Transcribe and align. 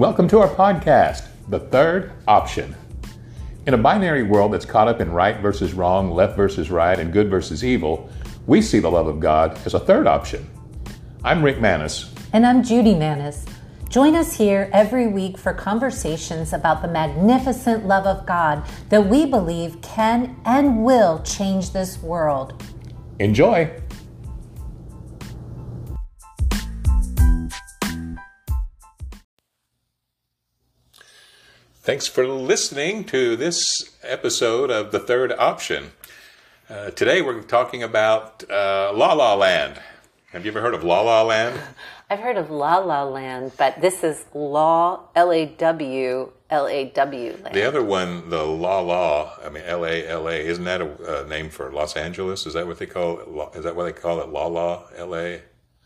Welcome 0.00 0.28
to 0.28 0.38
our 0.38 0.48
podcast, 0.48 1.26
The 1.50 1.58
Third 1.60 2.12
Option. 2.26 2.74
In 3.66 3.74
a 3.74 3.76
binary 3.76 4.22
world 4.22 4.54
that's 4.54 4.64
caught 4.64 4.88
up 4.88 4.98
in 4.98 5.12
right 5.12 5.38
versus 5.40 5.74
wrong, 5.74 6.10
left 6.10 6.38
versus 6.38 6.70
right, 6.70 6.98
and 6.98 7.12
good 7.12 7.28
versus 7.28 7.62
evil, 7.62 8.08
we 8.46 8.62
see 8.62 8.78
the 8.78 8.90
love 8.90 9.08
of 9.08 9.20
God 9.20 9.60
as 9.66 9.74
a 9.74 9.78
third 9.78 10.06
option. 10.06 10.48
I'm 11.22 11.42
Rick 11.42 11.60
Manis. 11.60 12.14
And 12.32 12.46
I'm 12.46 12.62
Judy 12.62 12.94
Manis. 12.94 13.44
Join 13.90 14.16
us 14.16 14.34
here 14.34 14.70
every 14.72 15.06
week 15.06 15.36
for 15.36 15.52
conversations 15.52 16.54
about 16.54 16.80
the 16.80 16.88
magnificent 16.88 17.86
love 17.86 18.06
of 18.06 18.24
God 18.24 18.64
that 18.88 19.06
we 19.06 19.26
believe 19.26 19.82
can 19.82 20.40
and 20.46 20.82
will 20.82 21.22
change 21.24 21.72
this 21.72 22.02
world. 22.02 22.64
Enjoy! 23.18 23.70
Thanks 31.82 32.06
for 32.06 32.28
listening 32.28 33.04
to 33.04 33.36
this 33.36 33.96
episode 34.02 34.70
of 34.70 34.92
The 34.92 34.98
Third 34.98 35.32
Option. 35.32 35.92
Uh, 36.68 36.90
today 36.90 37.22
we're 37.22 37.40
talking 37.40 37.82
about 37.82 38.44
uh, 38.50 38.92
La 38.94 39.14
La 39.14 39.32
Land. 39.32 39.80
Have 40.32 40.44
you 40.44 40.50
ever 40.50 40.60
heard 40.60 40.74
of 40.74 40.84
La 40.84 41.00
La 41.00 41.22
Land? 41.22 41.58
I've 42.10 42.18
heard 42.18 42.36
of 42.36 42.50
La 42.50 42.76
La 42.76 43.04
Land, 43.04 43.52
but 43.56 43.80
this 43.80 44.04
is 44.04 44.26
Law, 44.34 45.08
L 45.16 45.32
A 45.32 45.46
W, 45.46 46.30
L 46.50 46.68
A 46.68 46.84
W 46.90 47.38
Land. 47.42 47.54
The 47.54 47.66
other 47.66 47.82
one, 47.82 48.28
the 48.28 48.44
La 48.44 48.80
La, 48.80 49.38
I 49.42 49.48
mean 49.48 49.64
L 49.64 49.86
A 49.86 50.06
L 50.06 50.28
A, 50.28 50.34
isn't 50.34 50.64
that 50.64 50.82
a 50.82 51.22
uh, 51.22 51.28
name 51.28 51.48
for 51.48 51.72
Los 51.72 51.96
Angeles? 51.96 52.44
Is 52.44 52.52
that 52.52 52.66
what 52.66 52.78
they 52.78 52.84
call 52.84 53.20
it? 53.20 53.56
Is 53.56 53.64
that 53.64 53.74
what 53.74 53.84
they 53.84 53.92
call 53.92 54.20
it? 54.20 54.28
La 54.28 54.48
La, 54.48 54.82
L 54.96 55.16
A? 55.16 55.40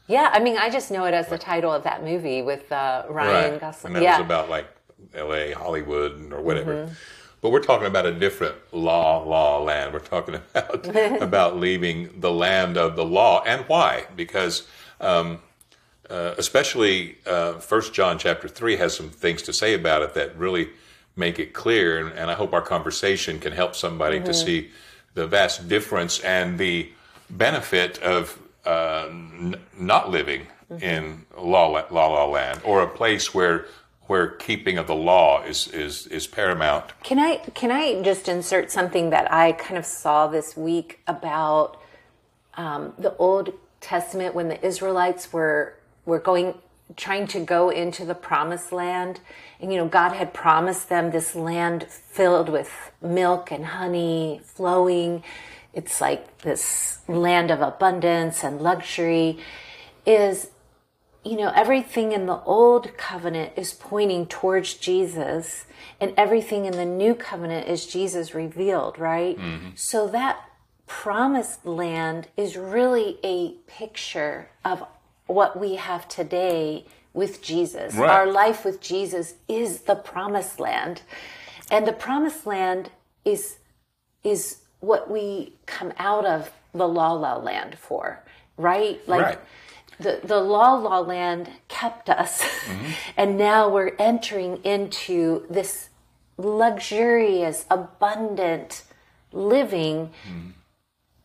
Yeah, 0.09 0.29
I 0.33 0.41
mean, 0.41 0.59
I 0.59 0.71
just 0.71 0.91
know 0.91 1.05
it 1.05 1.15
as 1.15 1.29
the 1.29 1.39
title 1.39 1.73
of 1.73 1.85
that 1.85 2.03
movie 2.03 2.43
with 2.43 2.73
uh, 2.73 3.05
Ryan 3.09 3.53
right. 3.53 3.61
Gosling. 3.61 3.95
And 3.95 3.97
that 3.97 4.03
yeah. 4.03 4.19
was 4.19 4.27
about 4.27 4.51
like 4.51 4.67
L.A., 5.15 5.53
Hollywood, 5.53 6.33
or 6.33 6.41
whatever. 6.41 6.75
Mm-hmm. 6.75 6.95
But 7.41 7.51
we're 7.51 7.63
talking 7.63 7.87
about 7.87 8.07
a 8.07 8.13
different 8.13 8.55
law, 8.73 9.23
law 9.23 9.63
land. 9.63 9.93
We're 9.93 9.99
talking 9.99 10.37
about 10.55 10.87
about 11.23 11.59
leaving 11.59 12.21
the 12.21 12.31
land 12.31 12.77
of 12.77 12.97
the 12.97 13.05
law, 13.05 13.43
and 13.45 13.65
why? 13.67 14.07
Because 14.17 14.67
um, 15.01 15.41
uh, 16.09 16.35
especially 16.39 17.19
uh, 17.27 17.55
First 17.55 17.93
John 17.93 18.19
chapter 18.19 18.49
three 18.49 18.77
has 18.77 18.97
some 18.97 19.11
things 19.11 19.43
to 19.43 19.53
say 19.53 19.75
about 19.75 20.03
it 20.03 20.15
that 20.15 20.37
really 20.39 20.71
make 21.17 21.39
it 21.39 21.53
clear, 21.53 21.99
and, 21.99 22.17
and 22.17 22.31
I 22.31 22.35
hope 22.35 22.53
our 22.53 22.63
conversation 22.63 23.39
can 23.39 23.53
help 23.53 23.75
somebody 23.75 24.17
mm-hmm. 24.17 24.27
to 24.27 24.35
see 24.35 24.71
the 25.15 25.27
vast 25.27 25.69
difference 25.69 26.21
and 26.21 26.59
the 26.59 26.91
benefit 27.31 27.99
of 27.99 28.39
uh, 28.67 29.07
n- 29.09 29.57
not 29.79 30.11
living 30.11 30.47
mm-hmm. 30.71 30.83
in 30.83 31.27
law, 31.37 31.69
law, 31.69 32.09
law 32.09 32.27
land 32.27 32.61
or 32.65 32.83
a 32.83 32.89
place 32.89 33.35
where 33.35 33.67
where 34.07 34.29
keeping 34.29 34.77
of 34.77 34.87
the 34.87 34.95
law 34.95 35.43
is, 35.43 35.67
is, 35.69 36.07
is 36.09 36.27
paramount. 36.27 36.93
Can 37.03 37.19
I 37.19 37.37
can 37.55 37.71
I 37.71 38.03
just 38.03 38.29
insert 38.29 38.71
something 38.71 39.11
that 39.11 39.33
I 39.33 39.53
kind 39.53 39.79
of 39.79 39.87
saw 39.87 40.27
this 40.27 40.57
week 40.57 41.01
about 41.07 41.81
um, 42.55 42.93
the 42.99 43.17
Old 43.17 43.55
Testament 43.81 44.35
when 44.35 44.49
the 44.49 44.65
Israelites 44.65 45.33
were 45.33 45.77
were 46.05 46.19
going 46.19 46.55
trying 46.97 47.27
to 47.27 47.41
go 47.41 47.71
into 47.71 48.05
the 48.05 48.15
promised 48.15 48.71
land 48.71 49.21
and 49.59 49.73
you 49.73 49.79
know 49.79 49.89
God 49.89 50.13
had 50.13 50.35
promised 50.35 50.91
them 50.91 51.11
this 51.11 51.35
land 51.35 51.85
filled 51.89 52.51
with 52.51 52.71
milk 53.01 53.51
and 53.51 53.65
honey 53.65 54.43
flowing 54.45 55.25
it's 55.73 56.01
like 56.01 56.39
this 56.43 56.99
land 57.09 57.51
of 57.51 57.63
abundance 57.63 58.45
and 58.45 58.61
luxury 58.61 59.39
is 60.05 60.49
you 61.25 61.37
know, 61.37 61.51
everything 61.55 62.13
in 62.13 62.27
the 62.27 62.41
old 62.43 62.97
covenant 62.97 63.53
is 63.57 63.73
pointing 63.73 64.27
towards 64.27 64.75
Jesus, 64.75 65.65
and 66.01 66.13
everything 66.17 66.67
in 66.67 66.73
the 66.73 66.85
new 66.85 67.15
covenant 67.15 67.67
is 67.67 67.87
Jesus 67.87 68.35
revealed, 68.35 68.99
right? 68.99 69.39
Mm-hmm. 69.39 69.71
So 69.75 70.07
that 70.09 70.39
promised 70.87 71.65
land 71.65 72.29
is 72.37 72.57
really 72.57 73.19
a 73.25 73.53
picture 73.67 74.51
of 74.65 74.85
what 75.27 75.59
we 75.59 75.77
have 75.77 76.07
today 76.09 76.85
with 77.15 77.43
Jesus. 77.43 77.95
Right. 77.95 78.11
Our 78.11 78.27
life 78.27 78.65
with 78.65 78.81
Jesus 78.81 79.35
is 79.49 79.83
the 79.83 79.95
promised 79.95 80.61
land. 80.61 81.03
And 81.71 81.87
the 81.87 81.93
promised 81.93 82.47
land 82.47 82.91
is 83.25 83.59
is 84.23 84.59
what 84.81 85.11
we 85.11 85.55
come 85.65 85.93
out 85.99 86.27
of 86.27 86.51
the 86.75 86.87
la 86.87 87.13
la 87.13 87.37
land 87.37 87.79
for, 87.79 88.23
right? 88.59 89.01
Like 89.09 89.23
right 89.23 89.39
the, 89.99 90.21
the 90.23 90.41
La 90.41 90.75
La 90.75 91.01
Land 91.01 91.51
kept 91.69 92.11
us. 92.11 92.43
Mm-hmm. 92.43 92.91
and 93.17 93.39
now 93.39 93.69
we're 93.69 93.95
entering 93.99 94.59
into 94.65 95.47
this 95.49 95.89
luxurious, 96.37 97.65
abundant 97.71 98.83
living. 99.33 100.11
Mm-hmm. 100.29 100.51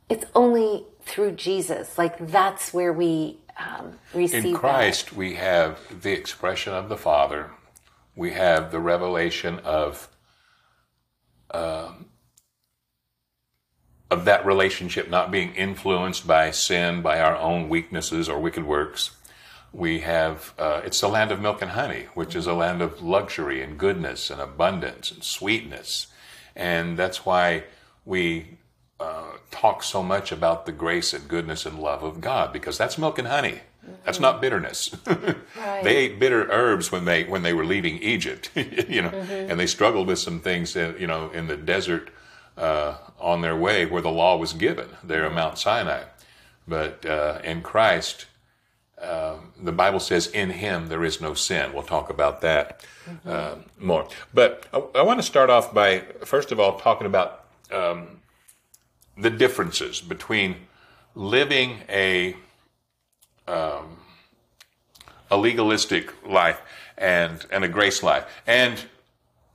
It's 0.10 0.26
only 0.36 0.86
through 1.04 1.34
Jesus. 1.34 1.98
Like 1.98 2.28
that's 2.28 2.74
where 2.74 2.94
we 2.94 3.38
um, 3.58 4.00
receive. 4.14 4.46
In 4.46 4.56
Christ, 4.56 5.08
that. 5.08 5.16
we 5.16 5.36
have 5.36 6.02
the 6.02 6.12
expression 6.12 6.74
of 6.74 6.90
the 6.90 6.98
Father. 6.98 7.52
We 8.16 8.32
have 8.32 8.72
the 8.72 8.80
revelation 8.80 9.60
of 9.60 10.10
um, 11.52 12.06
of 14.12 14.26
that 14.26 14.46
relationship 14.46 15.10
not 15.10 15.32
being 15.32 15.54
influenced 15.56 16.26
by 16.26 16.52
sin, 16.52 17.02
by 17.02 17.20
our 17.20 17.36
own 17.36 17.70
weaknesses 17.70 18.28
or 18.28 18.40
wicked 18.40 18.66
works. 18.66 19.12
We 19.72 20.00
have, 20.00 20.54
uh, 20.58 20.82
it's 20.84 21.00
the 21.00 21.08
land 21.08 21.32
of 21.32 21.40
milk 21.40 21.62
and 21.62 21.72
honey, 21.72 22.08
which 22.16 22.36
is 22.36 22.48
a 22.48 22.54
land 22.54 22.82
of 22.82 23.04
luxury 23.04 23.62
and 23.62 23.78
goodness 23.78 24.32
and 24.32 24.42
abundance 24.42 25.12
and 25.12 25.24
sweetness. 25.24 26.08
And 26.56 26.98
that's 26.98 27.24
why 27.24 27.66
we 28.04 28.58
uh, 29.00 29.34
talk 29.52 29.84
so 29.84 30.02
much 30.02 30.32
about 30.32 30.66
the 30.66 30.72
grace 30.72 31.14
and 31.14 31.28
goodness 31.28 31.68
and 31.68 31.80
love 31.80 32.02
of 32.02 32.20
God, 32.20 32.52
because 32.52 32.80
that's 32.80 32.98
milk 32.98 33.20
and 33.20 33.28
honey. 33.28 33.60
That's 34.04 34.20
not 34.20 34.42
bitterness. 34.42 34.96
right. 35.08 35.84
They 35.84 35.96
ate 35.96 36.20
bitter 36.20 36.48
herbs 36.52 36.92
when 36.92 37.06
they 37.06 37.24
when 37.24 37.44
they 37.44 37.54
were 37.54 37.66
leaving 37.66 37.98
Egypt, 38.00 38.52
you 38.56 39.02
know, 39.02 39.10
mm-hmm. 39.10 39.52
and 39.52 39.60
they 39.60 39.68
struggled 39.68 40.08
with 40.08 40.20
some 40.20 40.40
things, 40.40 40.76
in, 40.76 40.96
you 41.00 41.08
know, 41.08 41.30
in 41.32 41.48
the 41.48 41.58
desert 41.58 42.10
uh, 42.60 42.98
on 43.20 43.42
their 43.42 43.56
way 43.56 43.86
where 43.86 44.02
the 44.02 44.12
law 44.12 44.38
was 44.38 44.54
given, 44.54 44.90
there 45.04 45.26
at 45.26 45.34
Mount 45.34 45.58
Sinai. 45.58 46.04
But 46.68 47.06
uh, 47.06 47.40
in 47.44 47.62
Christ, 47.62 48.26
uh, 49.02 49.38
the 49.58 49.72
Bible 49.72 50.00
says, 50.00 50.28
in 50.28 50.50
him 50.52 50.88
there 50.88 51.04
is 51.04 51.22
no 51.22 51.34
sin. 51.34 51.74
We'll 51.74 51.84
talk 51.84 52.10
about 52.10 52.42
that 52.42 52.86
mm-hmm. 53.06 53.30
uh, 53.30 53.56
more. 53.80 54.08
But 54.34 54.66
I, 54.74 54.84
I, 54.96 55.02
want 55.02 55.20
to 55.20 55.24
start 55.24 55.50
off 55.50 55.74
by, 55.74 56.02
first 56.26 56.52
of 56.52 56.60
all, 56.60 56.78
talking 56.78 57.08
about 57.08 57.46
um, 57.72 58.20
the 59.18 59.30
differences 59.30 60.02
between 60.02 60.56
living 61.16 61.80
a 61.90 62.36
um, 63.48 63.98
a 65.32 65.38
legalistic 65.38 66.14
life 66.28 66.62
and 66.98 67.46
and 67.52 67.64
a 67.64 67.68
grace 67.68 68.04
life. 68.04 68.26
And 68.46 68.84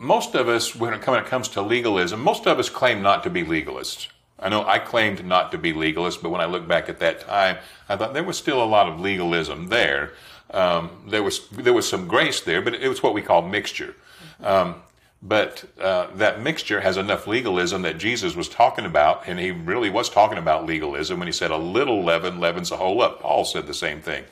most 0.04 0.34
of 0.34 0.48
us, 0.48 0.74
when 0.74 0.92
it 0.94 1.00
comes 1.00 1.48
to 1.48 1.62
legalism, 1.62 2.20
most 2.20 2.46
of 2.46 2.58
us 2.58 2.68
claim 2.68 3.02
not 3.02 3.22
to 3.24 3.30
be 3.30 3.42
legalists. 3.42 4.08
I 4.38 4.48
know 4.48 4.64
I 4.66 4.78
claimed 4.78 5.24
not 5.24 5.52
to 5.52 5.58
be 5.58 5.72
legalist, 5.72 6.22
but 6.22 6.30
when 6.30 6.40
I 6.40 6.46
look 6.46 6.68
back 6.68 6.88
at 6.88 6.98
that 7.00 7.20
time, 7.20 7.56
I 7.88 7.96
thought 7.96 8.14
there 8.14 8.24
was 8.24 8.36
still 8.36 8.62
a 8.62 8.66
lot 8.66 8.88
of 8.88 9.00
legalism 9.00 9.68
there. 9.68 10.12
Um, 10.50 10.90
there 11.08 11.22
was 11.22 11.48
there 11.48 11.72
was 11.72 11.88
some 11.88 12.06
grace 12.06 12.40
there, 12.40 12.60
but 12.60 12.74
it 12.74 12.88
was 12.88 13.02
what 13.02 13.14
we 13.14 13.22
call 13.22 13.42
mixture. 13.42 13.94
Um, 14.42 14.76
but 15.22 15.64
uh, 15.80 16.08
that 16.16 16.42
mixture 16.42 16.80
has 16.80 16.98
enough 16.98 17.26
legalism 17.26 17.82
that 17.82 17.96
Jesus 17.96 18.36
was 18.36 18.48
talking 18.48 18.84
about, 18.84 19.22
and 19.26 19.38
he 19.38 19.50
really 19.50 19.88
was 19.88 20.10
talking 20.10 20.36
about 20.36 20.66
legalism 20.66 21.18
when 21.18 21.28
he 21.28 21.32
said, 21.32 21.50
"A 21.50 21.56
little 21.56 22.04
leaven 22.04 22.40
leavens 22.40 22.68
the 22.68 22.76
whole 22.76 22.98
lump." 22.98 23.20
Paul 23.20 23.44
said 23.44 23.66
the 23.66 23.74
same 23.74 24.02
thing, 24.02 24.24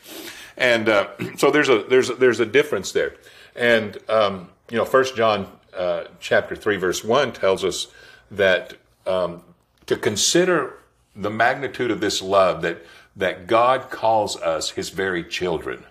and 0.59 0.89
uh, 0.89 1.09
so 1.39 1.51
there's 1.51 1.71
a 1.71 1.85
there's 1.89 2.11
a, 2.11 2.15
there's 2.15 2.41
a 2.41 2.47
difference 2.47 2.93
there. 2.93 3.15
And 3.57 3.99
um, 4.11 4.51
you 4.71 4.77
know, 4.77 4.85
First 4.85 5.17
John 5.17 5.47
uh, 5.77 6.05
chapter 6.21 6.55
3, 6.57 6.77
verse 6.77 7.05
1 7.05 7.33
tells 7.33 7.65
us 7.65 7.89
that 8.31 8.75
um, 9.07 9.43
to 9.87 9.97
consider 9.97 10.79
the 11.15 11.31
magnitude 11.31 11.91
of 11.91 12.01
this 12.01 12.23
love, 12.23 12.63
that, 12.63 12.85
that 13.17 13.47
God 13.47 13.91
calls 13.91 14.37
us 14.37 14.71
his 14.71 14.91
very 14.91 15.25
children. 15.25 15.85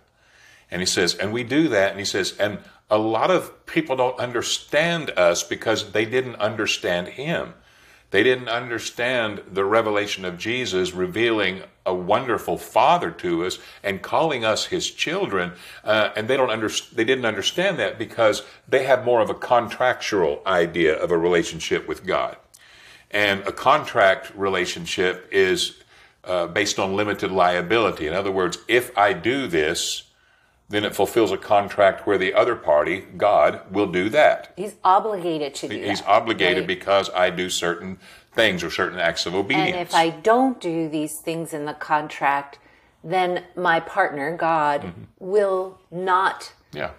And 0.69 0.81
he 0.81 0.85
says, 0.85 1.15
and 1.15 1.33
we 1.33 1.43
do 1.43 1.67
that, 1.69 1.91
and 1.91 1.99
he 1.99 2.05
says, 2.05 2.35
and 2.37 2.59
a 2.89 2.97
lot 2.97 3.31
of 3.31 3.65
people 3.65 3.95
don't 3.95 4.19
understand 4.19 5.11
us 5.11 5.43
because 5.43 5.91
they 5.91 6.05
didn't 6.05 6.35
understand 6.35 7.09
him. 7.09 7.53
They 8.11 8.23
didn't 8.23 8.49
understand 8.49 9.41
the 9.51 9.65
revelation 9.65 10.25
of 10.25 10.37
Jesus 10.37 10.93
revealing 10.93 11.63
a 11.85 11.95
wonderful 11.95 12.57
Father 12.57 13.09
to 13.09 13.45
us 13.45 13.57
and 13.83 14.01
calling 14.01 14.45
us 14.45 14.65
His 14.65 14.91
children, 14.91 15.53
uh, 15.83 16.09
and 16.15 16.27
they 16.27 16.37
don't 16.37 16.51
under, 16.51 16.69
they 16.93 17.05
didn't 17.05 17.25
understand 17.25 17.79
that 17.79 17.97
because 17.97 18.43
they 18.67 18.83
have 18.83 19.05
more 19.05 19.21
of 19.21 19.29
a 19.29 19.33
contractual 19.33 20.41
idea 20.45 20.93
of 20.93 21.09
a 21.09 21.17
relationship 21.17 21.87
with 21.87 22.05
God, 22.05 22.35
and 23.09 23.41
a 23.47 23.51
contract 23.51 24.31
relationship 24.35 25.27
is 25.31 25.81
uh, 26.25 26.47
based 26.47 26.79
on 26.79 26.95
limited 26.95 27.31
liability. 27.31 28.07
In 28.07 28.13
other 28.13 28.31
words, 28.31 28.57
if 28.67 28.95
I 28.97 29.13
do 29.13 29.47
this, 29.47 30.03
then 30.71 30.83
it 30.85 30.95
fulfills 30.95 31.31
a 31.31 31.37
contract 31.37 32.07
where 32.07 32.17
the 32.17 32.33
other 32.33 32.55
party, 32.55 33.01
God, 33.17 33.61
will 33.71 33.87
do 33.87 34.09
that. 34.09 34.53
He's 34.55 34.75
obligated 34.83 35.53
to 35.55 35.67
do 35.67 35.75
He's 35.81 35.99
that, 35.99 36.07
obligated 36.09 36.59
right? 36.59 36.67
because 36.67 37.09
I 37.11 37.29
do 37.29 37.49
certain 37.49 37.99
things 38.33 38.63
or 38.63 38.69
certain 38.71 38.97
acts 38.97 39.25
of 39.25 39.35
obedience. 39.35 39.71
And 39.71 39.81
if 39.87 39.93
I 39.93 40.09
don't 40.09 40.59
do 40.61 40.87
these 40.87 41.19
things 41.19 41.53
in 41.53 41.65
the 41.65 41.73
contract, 41.73 42.57
then 43.03 43.43
my 43.55 43.79
partner, 43.81 44.35
God, 44.35 44.81
Mm-hmm. 44.81 45.01
will 45.19 45.79
not 45.91 46.53
yeah. 46.73 46.91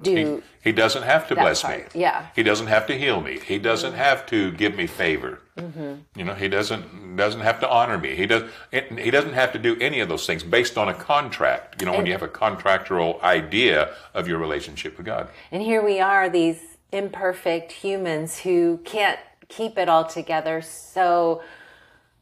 Do. 0.00 0.42
He 0.62 0.72
doesn't 0.72 1.02
have 1.02 1.28
to 1.28 1.34
bless 1.34 1.62
part, 1.62 1.94
me. 1.94 2.00
yeah. 2.00 2.26
He 2.34 2.42
doesn't 2.42 2.68
have 2.68 2.86
to 2.86 2.96
heal 2.96 3.20
me. 3.20 3.38
He 3.40 3.58
doesn't 3.58 3.94
have 3.94 4.26
to 4.26 4.52
give 4.52 4.76
me 4.76 4.86
favor. 4.86 5.40
Mm-hmm. 5.56 5.94
You 6.16 6.24
know, 6.24 6.34
he 6.34 6.48
doesn't 6.48 7.16
doesn't 7.16 7.40
have 7.40 7.60
to 7.60 7.68
honor 7.68 7.98
me. 7.98 8.14
He 8.14 8.26
does. 8.26 8.50
He 8.70 9.10
doesn't 9.10 9.34
have 9.34 9.52
to 9.52 9.58
do 9.58 9.76
any 9.80 10.00
of 10.00 10.08
those 10.08 10.26
things 10.26 10.42
based 10.42 10.78
on 10.78 10.88
a 10.88 10.94
contract. 10.94 11.80
You 11.80 11.86
know, 11.86 11.92
when 11.92 12.06
you 12.06 12.12
have 12.12 12.22
a 12.22 12.28
contractual 12.28 13.20
idea 13.22 13.94
of 14.14 14.26
your 14.28 14.38
relationship 14.38 14.96
with 14.96 15.06
God. 15.06 15.28
and 15.50 15.62
here 15.62 15.84
we 15.84 16.00
are, 16.00 16.30
these 16.30 16.60
imperfect 16.92 17.72
humans 17.72 18.38
who 18.38 18.78
can't 18.84 19.18
keep 19.48 19.76
it 19.78 19.88
all 19.88 20.04
together. 20.04 20.62
So 20.62 21.42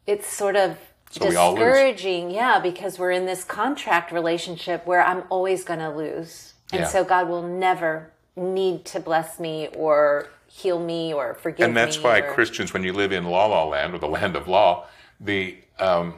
it's 0.07 0.27
sort 0.27 0.57
of 0.57 0.77
So 1.11 1.29
we 1.29 1.37
all 1.37 1.51
lose. 1.53 1.61
discouraging, 1.61 2.31
yeah, 2.31 2.59
because 2.61 2.99
we're 2.99 3.11
in 3.13 3.27
this 3.27 3.45
contract 3.45 4.11
relationship 4.13 4.87
where 4.87 5.03
I'm 5.05 5.25
always 5.31 5.63
going 5.65 5.81
to 5.81 5.91
lose. 5.91 6.55
And 6.73 6.83
Yeah. 6.83 6.89
so 6.89 7.05
God 7.05 7.29
will 7.29 7.43
never 7.43 8.11
need 8.37 8.85
to 8.87 9.01
bless 9.01 9.39
me 9.41 9.69
or 9.75 10.27
heal 10.47 10.79
me 10.81 11.13
or 11.13 11.35
forgive 11.35 11.61
me. 11.61 11.65
And 11.67 11.77
that's 11.77 11.99
me. 11.99 12.05
why 12.05 12.19
or- 12.21 12.33
Christians, 12.33 12.73
when 12.73 12.85
you 12.85 12.93
live 12.93 13.13
in 13.13 13.25
la 13.25 13.47
la 13.47 13.65
land 13.65 13.95
or 13.95 13.99
the 13.99 14.09
land 14.09 14.37
of 14.37 14.49
law, 14.49 14.87
the 15.21 15.57
um, 15.79 16.15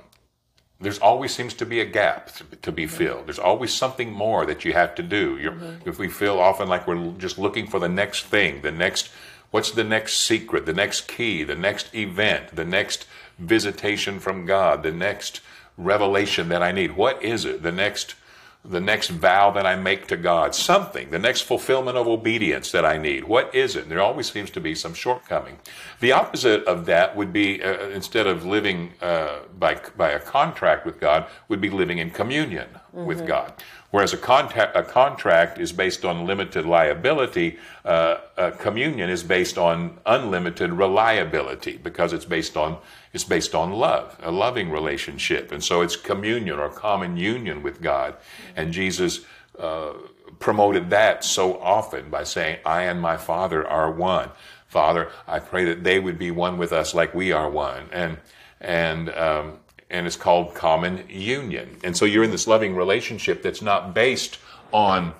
there's 0.81 0.99
always 0.99 1.33
seems 1.33 1.55
to 1.55 1.65
be 1.65 1.81
a 1.81 1.85
gap 1.85 2.33
to, 2.35 2.45
to 2.63 2.73
be 2.73 2.89
filled. 2.89 3.27
There's 3.27 3.39
always 3.39 3.73
something 3.73 4.11
more 4.13 4.45
that 4.47 4.65
you 4.65 4.73
have 4.73 4.97
to 4.97 5.03
do. 5.05 5.39
You're, 5.39 5.55
If 5.85 5.99
we 6.01 6.09
feel 6.09 6.41
often 6.41 6.69
like 6.69 6.89
we're 6.89 7.13
just 7.19 7.39
looking 7.39 7.69
for 7.69 7.79
the 7.79 7.89
next 7.89 8.25
thing, 8.25 8.63
the 8.63 8.73
next, 8.73 9.09
what's 9.53 9.71
the 9.71 9.85
next 9.85 10.27
secret, 10.27 10.67
the 10.67 10.73
next 10.73 11.07
key, 11.07 11.45
the 11.45 11.55
next 11.55 11.95
event, 11.95 12.57
the 12.57 12.65
next 12.65 13.07
visitation 13.39 14.19
from 14.19 14.45
God, 14.45 14.83
the 14.83 14.91
next 14.91 15.41
revelation 15.79 16.49
that 16.49 16.63
I 16.65 16.73
need. 16.73 16.97
What 16.97 17.23
is 17.23 17.45
it? 17.45 17.63
The 17.63 17.73
next 17.73 18.17
the 18.65 18.81
next 18.81 19.09
vow 19.09 19.51
that 19.51 19.67
I 19.67 19.75
make 19.75 20.07
to 20.07 20.17
God, 20.17 20.55
something, 20.55 21.11
the 21.11 21.19
next 21.19 21.43
fulfillment 21.43 21.97
of 21.97 22.07
obedience 22.07 22.71
that 22.71 22.85
I 22.85 22.97
need. 22.97 23.25
What 23.25 23.53
is 23.55 23.75
it? 23.75 23.89
There 23.89 24.01
always 24.01 24.31
seems 24.31 24.51
to 24.51 24.61
be 24.61 24.75
some 24.75 24.95
shortcoming. 24.95 25.59
The 25.99 26.13
opposite 26.13 26.65
of 26.65 26.87
that 26.87 27.17
would 27.17 27.33
be 27.33 27.63
uh, 27.63 27.89
instead 27.89 28.27
of 28.27 28.45
living 28.45 28.93
uh, 29.01 29.41
by 29.59 29.81
by 29.97 30.11
a 30.11 30.21
contract 30.21 30.87
with 30.87 31.01
God, 31.01 31.27
would 31.49 31.61
be 31.61 31.71
living 31.71 31.99
in 31.99 32.11
communion 32.11 32.69
with 32.93 33.27
God. 33.27 33.53
Whereas 33.91 34.13
a, 34.13 34.17
contact, 34.17 34.77
a 34.77 34.83
contract 34.83 35.59
is 35.59 35.73
based 35.73 36.05
on 36.05 36.27
limited 36.27 36.65
liability, 36.65 37.59
uh, 37.85 38.19
uh, 38.37 38.51
communion 38.53 39.11
is 39.11 39.23
based 39.23 39.59
on 39.59 39.99
unlimited 40.07 40.73
reliability 40.73 41.77
because 41.77 42.13
it's 42.13 42.25
based 42.25 42.57
on 42.57 42.79
it's 43.13 43.25
based 43.25 43.55
on 43.55 43.73
love, 43.73 44.17
a 44.23 44.31
loving 44.31 44.71
relationship, 44.71 45.53
and 45.53 45.63
so 45.63 45.83
it's 45.83 45.97
communion 45.97 46.59
or 46.59 46.71
common 46.71 47.19
union 47.19 47.63
with 47.63 47.83
God. 47.83 48.17
And 48.57 48.73
Jesus 48.73 49.21
uh, 49.59 49.93
promoted 50.39 50.89
that 50.91 51.23
so 51.23 51.61
often 51.61 52.09
by 52.09 52.25
saying, 52.25 52.61
"I 52.65 52.85
and 52.85 53.01
my 53.01 53.19
Father 53.19 53.67
are 53.67 53.91
one." 53.91 54.31
Father, 54.69 55.11
I 55.29 55.39
pray 55.39 55.67
that 55.67 55.85
they 55.85 56.01
would 56.01 56.19
be 56.19 56.31
one 56.31 56.57
with 56.57 56.73
us 56.73 56.95
like 56.95 57.15
we 57.15 57.33
are 57.33 57.51
one, 57.51 57.91
and 57.93 58.17
and 58.63 59.11
um, 59.11 59.59
and 59.93 60.07
it's 60.07 60.17
called 60.17 60.55
common 60.55 61.05
union. 61.09 61.79
And 61.85 61.97
so 61.97 62.05
you're 62.05 62.25
in 62.25 62.33
this 62.33 62.47
loving 62.47 62.75
relationship 62.75 63.43
that's 63.43 63.63
not 63.63 63.95
based 63.95 64.39
on 64.73 65.15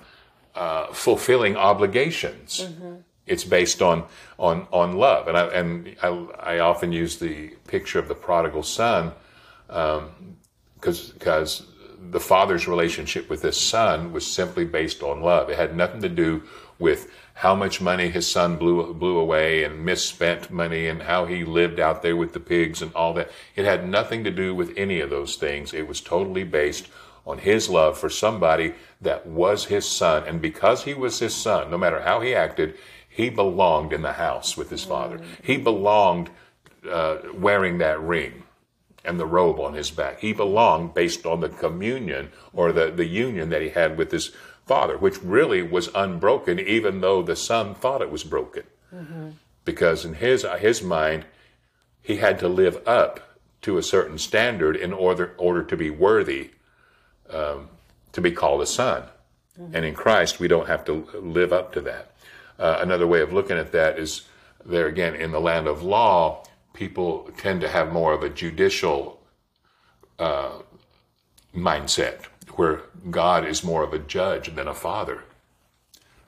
uh, 0.55 0.87
fulfilling 0.87 1.55
obligations. 1.55 2.67
It's 3.25 3.45
based 3.45 3.81
on 3.81 4.03
on 4.37 4.67
on 4.71 4.97
love, 4.97 5.29
and 5.29 5.37
I 5.37 5.45
and 5.47 5.95
I, 6.03 6.07
I 6.55 6.59
often 6.59 6.91
use 6.91 7.19
the 7.19 7.55
picture 7.67 7.97
of 7.97 8.09
the 8.09 8.15
prodigal 8.15 8.63
son, 8.63 9.13
because 9.67 11.11
because 11.11 11.63
the 12.11 12.19
father's 12.19 12.67
relationship 12.67 13.29
with 13.29 13.41
his 13.41 13.55
son 13.55 14.11
was 14.11 14.27
simply 14.27 14.65
based 14.65 15.01
on 15.01 15.21
love. 15.21 15.49
It 15.49 15.57
had 15.57 15.75
nothing 15.77 16.01
to 16.01 16.09
do 16.09 16.43
with 16.79 17.11
how 17.35 17.55
much 17.55 17.81
money 17.81 18.09
his 18.09 18.29
son 18.29 18.57
blew 18.57 18.93
blew 18.93 19.17
away 19.17 19.63
and 19.63 19.85
misspent 19.85 20.51
money 20.51 20.87
and 20.87 21.03
how 21.03 21.25
he 21.25 21.43
lived 21.43 21.79
out 21.79 22.01
there 22.01 22.15
with 22.15 22.33
the 22.33 22.39
pigs 22.39 22.81
and 22.81 22.93
all 22.93 23.13
that. 23.13 23.31
It 23.55 23.65
had 23.65 23.87
nothing 23.87 24.23
to 24.23 24.31
do 24.31 24.53
with 24.53 24.73
any 24.77 24.99
of 24.99 25.09
those 25.09 25.35
things. 25.35 25.73
It 25.73 25.87
was 25.87 26.01
totally 26.01 26.43
based 26.43 26.87
on 27.25 27.39
his 27.39 27.69
love 27.69 27.97
for 27.97 28.09
somebody 28.09 28.73
that 29.01 29.25
was 29.25 29.65
his 29.65 29.87
son. 29.87 30.23
And 30.27 30.41
because 30.41 30.83
he 30.83 30.93
was 30.93 31.19
his 31.19 31.33
son, 31.33 31.71
no 31.71 31.77
matter 31.77 32.01
how 32.01 32.19
he 32.21 32.35
acted, 32.35 32.75
he 33.07 33.29
belonged 33.29 33.93
in 33.93 34.01
the 34.01 34.13
house 34.13 34.57
with 34.57 34.69
his 34.69 34.83
father. 34.83 35.19
He 35.41 35.57
belonged 35.57 36.29
uh, 36.89 37.17
wearing 37.33 37.77
that 37.77 38.01
ring 38.01 38.43
and 39.05 39.19
the 39.19 39.25
robe 39.25 39.59
on 39.59 39.73
his 39.73 39.91
back. 39.91 40.19
He 40.19 40.33
belonged 40.33 40.93
based 40.93 41.25
on 41.25 41.39
the 41.39 41.49
communion 41.49 42.31
or 42.53 42.71
the, 42.71 42.91
the 42.91 43.05
union 43.05 43.49
that 43.49 43.61
he 43.61 43.69
had 43.69 43.97
with 43.97 44.11
his 44.11 44.31
father, 44.73 44.97
which 44.97 45.21
really 45.21 45.61
was 45.61 45.87
unbroken, 45.93 46.59
even 46.59 47.01
though 47.01 47.21
the 47.21 47.35
son 47.35 47.75
thought 47.75 48.01
it 48.01 48.09
was 48.09 48.23
broken. 48.23 48.63
Because 49.65 50.03
in 50.03 50.15
his, 50.15 50.39
his 50.59 50.81
mind, 50.81 51.25
he 52.01 52.15
had 52.17 52.39
to 52.39 52.47
live 52.47 52.77
up 52.87 53.37
to 53.61 53.77
a 53.77 53.83
certain 53.83 54.17
standard 54.17 54.75
in 54.75 54.91
order, 54.91 55.35
order 55.37 55.63
to 55.63 55.77
be 55.77 55.91
worthy 55.91 56.49
um, 57.29 57.69
to 58.13 58.19
be 58.19 58.31
called 58.31 58.61
a 58.61 58.65
son. 58.65 59.03
And 59.75 59.85
in 59.85 59.93
Christ, 59.93 60.39
we 60.39 60.47
don't 60.47 60.67
have 60.67 60.83
to 60.85 60.93
live 61.39 61.53
up 61.53 61.71
to 61.73 61.81
that. 61.81 62.05
Uh, 62.57 62.77
another 62.81 63.05
way 63.05 63.21
of 63.21 63.31
looking 63.31 63.57
at 63.57 63.71
that 63.73 63.99
is 63.99 64.23
there 64.65 64.87
again, 64.87 65.13
in 65.13 65.31
the 65.31 65.39
land 65.39 65.67
of 65.67 65.83
law, 65.83 66.43
people 66.73 67.29
tend 67.37 67.61
to 67.61 67.69
have 67.69 67.93
more 67.93 68.11
of 68.11 68.23
a 68.23 68.29
judicial 68.29 69.19
uh, 70.17 70.53
mindset 71.55 72.25
where 72.57 72.81
God 73.09 73.45
is 73.45 73.63
more 73.63 73.83
of 73.83 73.93
a 73.93 73.99
judge 73.99 74.53
than 74.55 74.67
a 74.67 74.73
father, 74.73 75.23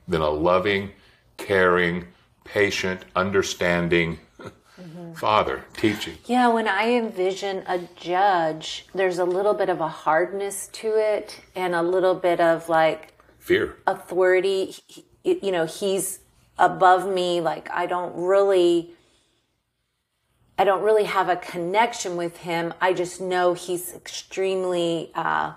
than 0.08 0.22
a 0.22 0.30
loving, 0.30 0.92
caring, 1.38 2.06
patient, 2.44 3.02
understanding 3.16 4.20
father 5.16 5.64
teaching. 5.78 6.18
Yeah, 6.26 6.50
when 6.50 6.68
I 6.68 6.92
envision 6.92 7.64
a 7.68 7.80
judge, 7.96 8.86
there's 8.94 9.20
a 9.20 9.26
little 9.26 9.54
bit 9.54 9.70
of 9.70 9.80
a 9.80 9.88
hardness 9.88 10.68
to 10.74 10.96
it 10.96 11.40
and 11.56 11.74
a 11.74 11.82
little 11.82 12.16
bit 12.16 12.42
of 12.42 12.68
like 12.68 13.14
Fear. 13.40 13.78
authority. 13.88 14.76
He- 14.88 15.06
You 15.24 15.52
know, 15.52 15.66
he's 15.66 16.20
above 16.60 17.08
me. 17.12 17.42
Like, 17.42 17.68
I 17.72 17.86
don't 17.88 18.14
really. 18.16 18.92
I 20.58 20.64
don't 20.64 20.84
really 20.84 21.04
have 21.06 21.30
a 21.30 21.36
connection 21.36 22.16
with 22.16 22.38
him. 22.38 22.74
I 22.80 22.94
just 22.94 23.20
know 23.20 23.56
he's 23.56 23.94
extremely 23.94 25.12
uh, 25.16 25.54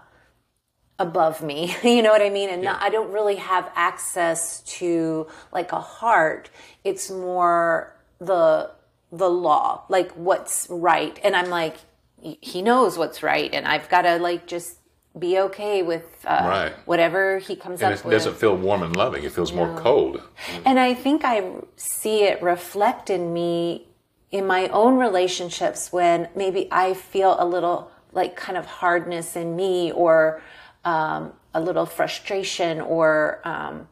above 0.99 1.43
me. 1.43 1.75
you 1.83 2.03
know 2.03 2.11
what 2.11 2.23
I 2.23 2.31
mean? 2.31 2.51
And 2.51 2.63
not, 2.63 2.83
I 2.83 2.89
don't 2.91 3.13
really 3.13 3.37
have 3.37 3.71
access 3.75 4.61
to 4.79 5.27
like 5.53 5.73
a 5.73 5.81
heart. 5.81 6.51
It's 6.85 7.11
more 7.11 7.95
the 8.21 8.71
the 9.11 9.29
law, 9.31 9.85
like 9.89 10.13
what's 10.13 10.67
right. 10.69 11.19
And 11.25 11.35
I'm 11.35 11.49
like, 11.49 11.77
he 12.21 12.61
knows 12.61 12.99
what's 12.99 13.23
right, 13.23 13.53
and 13.55 13.67
I've 13.67 13.89
got 13.89 14.03
to 14.03 14.19
like 14.19 14.47
just 14.47 14.77
be 15.19 15.39
okay 15.39 15.83
with 15.83 16.05
uh, 16.27 16.43
Right. 16.47 16.73
whatever 16.85 17.39
he 17.39 17.57
comes 17.57 17.81
And 17.81 17.93
up 17.93 17.99
it 18.01 18.05
with. 18.05 18.13
doesn't 18.13 18.37
feel 18.37 18.55
warm 18.57 18.83
and 18.83 18.95
loving. 18.95 19.25
It 19.25 19.33
feels 19.33 19.53
more 19.53 19.75
cold. 19.79 20.23
And 20.65 20.79
I 20.79 20.95
think 20.95 21.23
I 21.25 21.53
see 21.77 22.23
it 22.25 22.43
reflect 22.43 23.09
in 23.11 23.33
me 23.33 23.87
in 24.31 24.47
my 24.47 24.69
own 24.69 24.99
relationships 24.99 25.91
when 25.91 26.29
maybe 26.37 26.69
I 26.71 26.93
feel 26.95 27.37
a 27.41 27.47
little 27.47 27.91
like 28.13 28.37
kind 28.37 28.59
of 28.59 28.67
hardness 28.67 29.35
in 29.37 29.57
me 29.57 29.91
or 29.93 30.43
um, 30.89 31.33
a 31.53 31.61
little 31.61 31.85
frustration 31.85 32.81
or 32.81 33.41
um, 33.45 33.87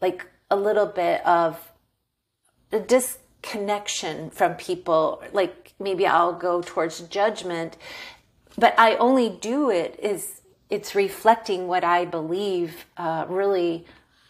like 0.00 0.24
a 0.48 0.56
little 0.56 0.86
bit 0.86 1.26
of 1.26 1.72
a 2.70 2.78
disconnection 2.78 4.30
from 4.30 4.54
people. 4.54 5.22
Like 5.32 5.72
maybe 5.80 6.06
I'll 6.06 6.32
go 6.32 6.62
towards 6.62 7.00
judgment, 7.00 7.76
but 8.56 8.74
I 8.78 8.94
only 8.96 9.28
do 9.28 9.70
it 9.70 9.98
is 10.00 10.40
it's 10.70 10.94
reflecting 10.94 11.66
what 11.66 11.82
I 11.82 12.04
believe 12.04 12.86
uh, 12.96 13.24
really 13.28 13.84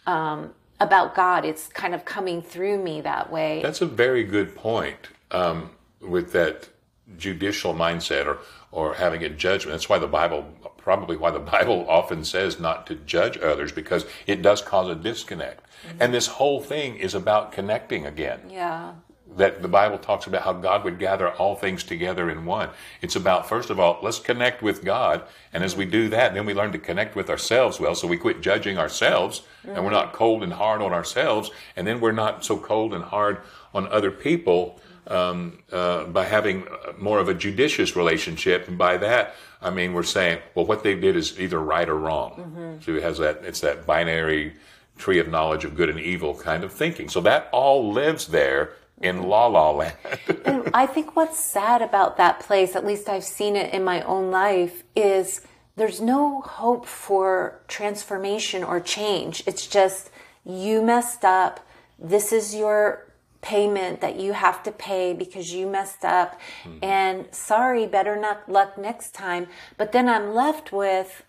um, 0.07 0.53
about 0.79 1.15
God. 1.15 1.45
It's 1.45 1.67
kind 1.67 1.93
of 1.93 2.03
coming 2.03 2.41
through 2.41 2.81
me 2.81 3.01
that 3.01 3.31
way. 3.31 3.61
That's 3.61 3.81
a 3.81 3.87
very 3.87 4.23
good 4.23 4.55
point 4.55 5.09
um, 5.29 5.69
with 6.01 6.31
that 6.33 6.69
judicial 7.17 7.73
mindset 7.73 8.25
or, 8.25 8.39
or 8.71 8.93
having 8.95 9.23
a 9.23 9.29
judgment. 9.29 9.73
That's 9.73 9.89
why 9.89 9.99
the 9.99 10.07
Bible, 10.07 10.45
probably 10.77 11.17
why 11.17 11.31
the 11.31 11.39
Bible 11.57 11.85
often 11.89 12.23
says 12.23 12.59
not 12.59 12.87
to 12.87 12.95
judge 12.95 13.37
others 13.37 13.71
because 13.71 14.05
it 14.25 14.41
does 14.41 14.61
cause 14.61 14.89
a 14.89 14.95
disconnect. 14.95 15.63
Mm-hmm. 15.87 15.97
And 16.01 16.13
this 16.13 16.27
whole 16.27 16.61
thing 16.61 16.95
is 16.97 17.13
about 17.13 17.51
connecting 17.51 18.05
again. 18.05 18.41
yeah. 18.49 18.93
that 19.35 19.61
the 19.61 19.67
Bible 19.67 19.97
talks 19.97 20.25
about 20.25 20.41
how 20.41 20.53
God 20.53 20.83
would 20.83 20.97
gather 20.97 21.29
all 21.29 21.55
things 21.55 21.83
together 21.83 22.29
in 22.29 22.45
one. 22.45 22.69
It's 23.01 23.15
about, 23.15 23.47
first 23.47 23.69
of 23.69 23.79
all, 23.79 23.99
let's 24.01 24.19
connect 24.19 24.63
with 24.63 24.83
God. 24.83 25.23
And 25.53 25.63
as 25.63 25.75
we 25.75 25.85
do 25.85 26.09
that, 26.09 26.33
then 26.33 26.45
we 26.45 26.53
learn 26.53 26.71
to 26.71 26.79
connect 26.79 27.15
with 27.15 27.29
ourselves 27.29 27.79
well. 27.79 27.93
So 27.93 28.07
we 28.07 28.17
quit 28.17 28.41
judging 28.41 28.77
ourselves 28.77 29.43
and 29.63 29.75
we're 29.75 29.91
mm-hmm. 29.91 29.93
not 29.93 30.13
cold 30.13 30.43
and 30.43 30.53
hard 30.53 30.81
on 30.81 30.93
ourselves. 30.93 31.51
And 31.75 31.85
then 31.85 31.99
we're 31.99 32.13
not 32.13 32.43
so 32.43 32.57
cold 32.57 32.93
and 32.93 33.03
hard 33.03 33.41
on 33.73 33.87
other 33.89 34.11
people 34.11 34.79
um, 35.07 35.59
uh, 35.71 36.05
by 36.05 36.25
having 36.25 36.67
more 36.97 37.19
of 37.19 37.29
a 37.29 37.33
judicious 37.33 37.95
relationship. 37.95 38.67
And 38.67 38.77
by 38.77 38.97
that, 38.97 39.35
I 39.61 39.69
mean, 39.69 39.93
we're 39.93 40.03
saying, 40.03 40.39
well, 40.53 40.65
what 40.65 40.83
they 40.83 40.95
did 40.95 41.15
is 41.15 41.39
either 41.39 41.59
right 41.59 41.87
or 41.87 41.97
wrong. 41.97 42.79
So 42.83 42.95
it 42.95 43.03
has 43.03 43.17
that, 43.17 43.43
it's 43.43 43.61
that 43.61 43.85
binary 43.85 44.53
tree 44.97 45.19
of 45.19 45.27
knowledge 45.27 45.63
of 45.63 45.75
good 45.75 45.89
and 45.89 45.99
evil 45.99 46.35
kind 46.35 46.63
of 46.63 46.73
thinking. 46.73 47.09
So 47.09 47.21
that 47.21 47.49
all 47.51 47.91
lives 47.91 48.27
there 48.27 48.73
in 49.01 49.23
La 49.23 49.47
La 49.47 49.71
Land. 49.71 49.95
And 50.45 50.69
I 50.73 50.85
think 50.87 51.15
what's 51.15 51.39
sad 51.39 51.81
about 51.81 52.17
that 52.17 52.39
place, 52.39 52.75
at 52.75 52.85
least 52.85 53.09
I've 53.09 53.23
seen 53.23 53.55
it 53.55 53.73
in 53.73 53.83
my 53.83 54.01
own 54.01 54.31
life, 54.31 54.83
is 54.95 55.41
there's 55.75 56.01
no 56.01 56.41
hope 56.41 56.85
for 56.85 57.61
transformation 57.67 58.63
or 58.63 58.79
change. 58.79 59.43
It's 59.45 59.67
just 59.67 60.09
you 60.45 60.81
messed 60.81 61.23
up. 61.23 61.59
This 61.99 62.31
is 62.31 62.55
your 62.55 63.06
payment 63.47 64.01
that 64.01 64.15
you 64.23 64.33
have 64.33 64.61
to 64.67 64.71
pay 64.71 65.13
because 65.13 65.53
you 65.53 65.63
messed 65.77 66.03
up. 66.03 66.29
Mm-hmm. 66.63 66.83
And 66.83 67.15
sorry, 67.31 67.85
better 67.87 68.15
not 68.27 68.37
luck 68.57 68.77
next 68.77 69.13
time. 69.13 69.47
But 69.79 69.91
then 69.93 70.09
I'm 70.09 70.27
left 70.43 70.71
with 70.71 71.23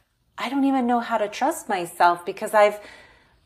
I 0.45 0.49
don't 0.51 0.65
even 0.65 0.87
know 0.87 1.01
how 1.01 1.19
to 1.19 1.29
trust 1.41 1.69
myself 1.69 2.17
because 2.31 2.53
I've 2.55 2.79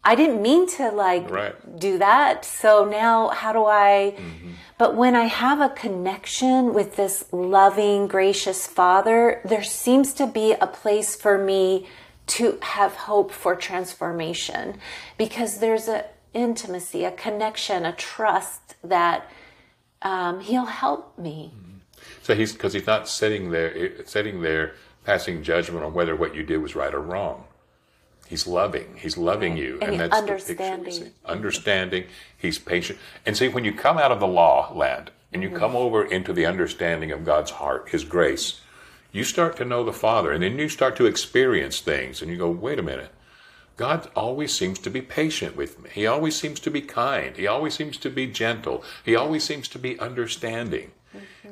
I 0.04 0.14
didn't 0.20 0.42
mean 0.42 0.62
to 0.78 0.84
like 0.90 1.30
Right. 1.30 1.56
do 1.88 1.92
that. 1.98 2.44
So 2.44 2.70
now 3.02 3.28
how 3.28 3.52
do 3.58 3.64
I 3.66 4.14
mm-hmm. 4.16 4.52
but 4.78 4.90
when 5.02 5.14
I 5.24 5.26
have 5.44 5.60
a 5.60 5.70
connection 5.84 6.74
with 6.78 6.96
this 6.96 7.16
loving, 7.32 8.08
gracious 8.16 8.66
father, 8.66 9.40
there 9.44 9.66
seems 9.84 10.08
to 10.20 10.26
be 10.40 10.46
a 10.52 10.66
place 10.66 11.10
for 11.24 11.36
me 11.50 11.86
to 12.38 12.44
have 12.76 12.92
hope 13.10 13.30
for 13.42 13.52
transformation 13.68 14.64
because 15.18 15.58
there's 15.62 15.88
a 15.88 16.04
intimacy, 16.34 17.04
a 17.04 17.10
connection, 17.12 17.84
a 17.84 17.92
trust 17.92 18.76
that 18.82 19.30
um, 20.02 20.40
he'll 20.40 20.64
help 20.66 21.16
me. 21.18 21.52
so 22.22 22.34
he's, 22.34 22.52
because 22.52 22.72
he's 22.72 22.86
not 22.86 23.08
sitting 23.08 23.50
there, 23.50 24.04
sitting 24.06 24.42
there 24.42 24.74
passing 25.04 25.42
judgment 25.42 25.84
on 25.84 25.92
whether 25.94 26.14
what 26.16 26.34
you 26.34 26.42
did 26.42 26.58
was 26.58 26.74
right 26.74 26.94
or 26.94 27.00
wrong. 27.00 27.44
He's 28.28 28.46
loving. 28.46 28.96
He's 28.96 29.18
loving 29.18 29.56
you, 29.58 29.78
And 29.82 30.00
that's 30.00 30.20
the 30.20 30.26
picture 30.26 30.32
understanding. 30.64 30.92
see. 30.92 31.10
Understanding. 31.26 32.04
He's 32.38 32.58
patient. 32.58 32.98
And 33.26 33.36
see, 33.36 33.48
when 33.48 33.64
you 33.64 33.72
come 33.74 33.98
out 33.98 34.10
of 34.10 34.20
the 34.20 34.26
law 34.28 34.72
land 34.74 35.10
and 35.32 35.42
you 35.42 35.48
Mm-hmm. 35.50 35.58
come 35.58 35.76
over 35.76 36.02
into 36.04 36.32
the 36.32 36.46
understanding 36.46 37.10
of 37.12 37.24
God's 37.24 37.50
heart, 37.52 37.88
His 37.90 38.04
grace, 38.04 38.60
you 39.12 39.24
start 39.24 39.56
to 39.58 39.64
know 39.66 39.84
the 39.84 39.92
Father, 39.92 40.32
and 40.32 40.42
then 40.42 40.58
you 40.58 40.68
start 40.70 40.96
to 40.96 41.04
experience 41.06 41.80
things, 41.80 42.22
and 42.22 42.30
you 42.30 42.38
go, 42.38 42.48
"Wait 42.50 42.78
a 42.78 42.82
minute." 42.82 43.10
God 43.76 44.10
always 44.14 44.54
seems 44.54 44.78
to 44.80 44.90
be 44.90 45.00
patient 45.00 45.56
with 45.56 45.82
me. 45.82 45.90
He 45.92 46.06
always 46.06 46.36
seems 46.36 46.60
to 46.60 46.70
be 46.70 46.82
kind. 46.82 47.36
He 47.36 47.46
always 47.46 47.74
seems 47.74 47.96
to 47.98 48.10
be 48.10 48.26
gentle. 48.26 48.84
He 49.04 49.16
always 49.16 49.44
seems 49.44 49.68
to 49.68 49.78
be 49.78 49.98
understanding. 49.98 50.92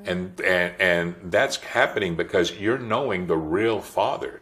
And, 0.04 0.40
and 0.40 0.74
and 0.80 1.14
that's 1.24 1.56
happening 1.56 2.16
because 2.16 2.58
you're 2.58 2.78
knowing 2.78 3.26
the 3.26 3.36
real 3.36 3.80
Father. 3.80 4.40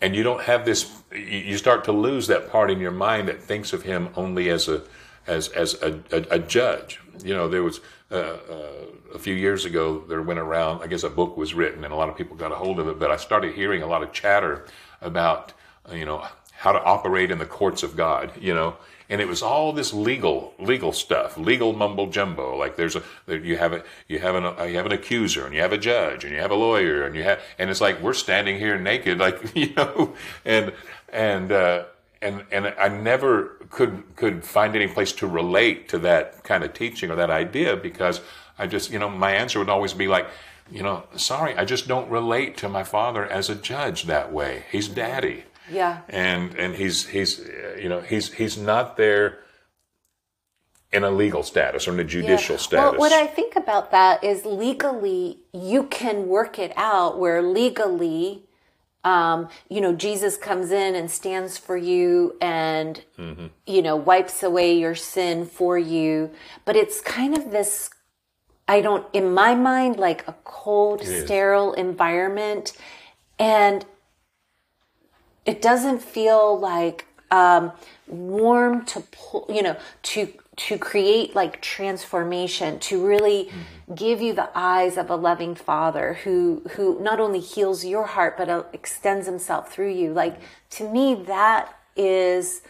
And 0.00 0.16
you 0.16 0.22
don't 0.22 0.42
have 0.42 0.64
this 0.64 0.90
you 1.12 1.56
start 1.56 1.84
to 1.84 1.92
lose 1.92 2.26
that 2.26 2.50
part 2.50 2.70
in 2.70 2.80
your 2.80 2.90
mind 2.90 3.28
that 3.28 3.40
thinks 3.40 3.72
of 3.72 3.82
him 3.82 4.08
only 4.16 4.50
as 4.50 4.68
a 4.68 4.82
as 5.26 5.48
as 5.50 5.80
a, 5.82 6.00
a, 6.10 6.36
a 6.36 6.38
judge. 6.38 7.00
You 7.24 7.34
know, 7.34 7.48
there 7.48 7.62
was 7.62 7.80
uh, 8.10 8.14
uh, 8.14 8.72
a 9.14 9.18
few 9.18 9.34
years 9.34 9.64
ago 9.64 10.04
there 10.08 10.20
went 10.22 10.40
around. 10.40 10.82
I 10.82 10.86
guess 10.86 11.02
a 11.02 11.10
book 11.10 11.36
was 11.36 11.54
written, 11.54 11.84
and 11.84 11.92
a 11.92 11.96
lot 11.96 12.08
of 12.08 12.16
people 12.16 12.36
got 12.36 12.52
a 12.52 12.56
hold 12.56 12.78
of 12.78 12.88
it. 12.88 12.98
But 12.98 13.10
I 13.10 13.16
started 13.16 13.54
hearing 13.54 13.82
a 13.82 13.86
lot 13.86 14.02
of 14.02 14.12
chatter 14.12 14.66
about 15.00 15.52
you 15.90 16.04
know 16.04 16.26
how 16.62 16.72
to 16.72 16.82
operate 16.84 17.30
in 17.30 17.38
the 17.38 17.46
courts 17.46 17.82
of 17.82 17.96
God. 17.96 18.32
You 18.40 18.54
know, 18.54 18.76
and 19.08 19.20
it 19.20 19.28
was 19.28 19.42
all 19.42 19.72
this 19.72 19.92
legal 19.92 20.54
legal 20.58 20.92
stuff, 20.92 21.36
legal 21.36 21.72
mumbo 21.72 22.06
jumbo. 22.06 22.56
Like 22.56 22.76
there's 22.76 22.96
a 22.96 23.02
you 23.26 23.56
have 23.58 23.72
a 23.72 23.84
you 24.08 24.18
have 24.20 24.34
an 24.34 24.44
you 24.70 24.76
have 24.76 24.86
an 24.86 24.92
accuser, 24.92 25.44
and 25.46 25.54
you 25.54 25.60
have 25.60 25.72
a 25.72 25.78
judge, 25.78 26.24
and 26.24 26.32
you 26.32 26.40
have 26.40 26.52
a 26.52 26.60
lawyer, 26.68 27.04
and 27.04 27.14
you 27.16 27.24
have 27.24 27.40
and 27.58 27.70
it's 27.70 27.80
like 27.80 28.00
we're 28.00 28.14
standing 28.14 28.58
here 28.58 28.78
naked, 28.78 29.18
like 29.18 29.38
you 29.56 29.74
know, 29.74 30.14
and 30.44 30.72
and. 31.12 31.52
uh 31.52 31.84
and 32.22 32.44
and 32.52 32.66
I 32.78 32.88
never 32.88 33.58
could 33.70 34.04
could 34.16 34.44
find 34.44 34.76
any 34.76 34.86
place 34.86 35.12
to 35.14 35.26
relate 35.26 35.88
to 35.90 35.98
that 36.00 36.44
kind 36.44 36.64
of 36.64 36.72
teaching 36.72 37.10
or 37.10 37.16
that 37.16 37.30
idea 37.30 37.76
because 37.76 38.20
I 38.58 38.66
just 38.66 38.90
you 38.90 38.98
know 38.98 39.08
my 39.10 39.32
answer 39.32 39.58
would 39.58 39.68
always 39.68 39.92
be 39.92 40.06
like 40.08 40.28
you 40.70 40.82
know 40.82 41.04
sorry 41.16 41.56
I 41.56 41.64
just 41.64 41.88
don't 41.88 42.08
relate 42.10 42.56
to 42.58 42.68
my 42.68 42.84
father 42.84 43.26
as 43.26 43.50
a 43.50 43.54
judge 43.56 44.04
that 44.04 44.32
way 44.32 44.64
he's 44.70 44.88
daddy 44.88 45.44
Yeah. 45.72 46.00
and 46.08 46.54
and 46.56 46.74
he's 46.74 47.06
he's 47.08 47.40
you 47.80 47.88
know 47.88 48.00
he's 48.00 48.32
he's 48.32 48.56
not 48.58 48.96
there 48.96 49.38
in 50.92 51.04
a 51.04 51.10
legal 51.10 51.42
status 51.42 51.88
or 51.88 51.92
in 51.94 52.00
a 52.00 52.04
judicial 52.04 52.58
status 52.58 52.90
Well, 52.92 53.00
what 53.00 53.12
I 53.12 53.26
think 53.26 53.56
about 53.56 53.90
that 53.92 54.22
is 54.22 54.44
legally, 54.44 55.38
you 55.52 55.84
can 55.84 56.28
work 56.28 56.58
it 56.58 56.72
out 56.76 57.18
where 57.18 57.40
legally, 57.42 58.42
um, 59.02 59.48
you 59.70 59.80
know, 59.80 59.94
Jesus 59.94 60.36
comes 60.36 60.70
in 60.70 60.94
and 60.94 61.10
stands 61.10 61.56
for 61.56 61.78
you 61.78 62.36
and, 62.42 63.02
Mm-hmm. 63.18 63.46
you 63.66 63.80
know, 63.80 63.96
wipes 63.96 64.42
away 64.42 64.76
your 64.78 64.94
sin 64.94 65.46
for 65.46 65.78
you. 65.78 66.30
But 66.66 66.76
it's 66.76 67.00
kind 67.00 67.34
of 67.38 67.50
this, 67.50 67.88
I 68.68 68.82
don't, 68.82 69.06
in 69.14 69.32
my 69.32 69.54
mind, 69.54 69.96
like 69.96 70.28
a 70.28 70.34
cold, 70.44 71.00
is. 71.00 71.24
sterile 71.24 71.72
environment. 71.72 72.74
And 73.38 73.86
it 75.44 75.60
doesn't 75.62 76.02
feel 76.02 76.58
like 76.58 77.06
um, 77.30 77.72
warm 78.06 78.84
to 78.86 79.00
pull, 79.00 79.46
you 79.48 79.62
know, 79.62 79.76
to 80.02 80.32
to 80.54 80.76
create 80.76 81.34
like 81.34 81.62
transformation, 81.62 82.78
to 82.78 83.04
really 83.04 83.50
give 83.94 84.20
you 84.20 84.34
the 84.34 84.50
eyes 84.54 84.98
of 84.98 85.08
a 85.08 85.16
loving 85.16 85.54
Father 85.54 86.14
who 86.24 86.62
who 86.72 87.00
not 87.00 87.20
only 87.20 87.40
heals 87.40 87.84
your 87.84 88.06
heart 88.06 88.36
but 88.36 88.48
uh, 88.48 88.64
extends 88.72 89.26
Himself 89.26 89.72
through 89.72 89.92
you. 89.92 90.12
Like 90.12 90.36
to 90.70 90.88
me, 90.88 91.14
that 91.26 91.74
is 91.96 92.62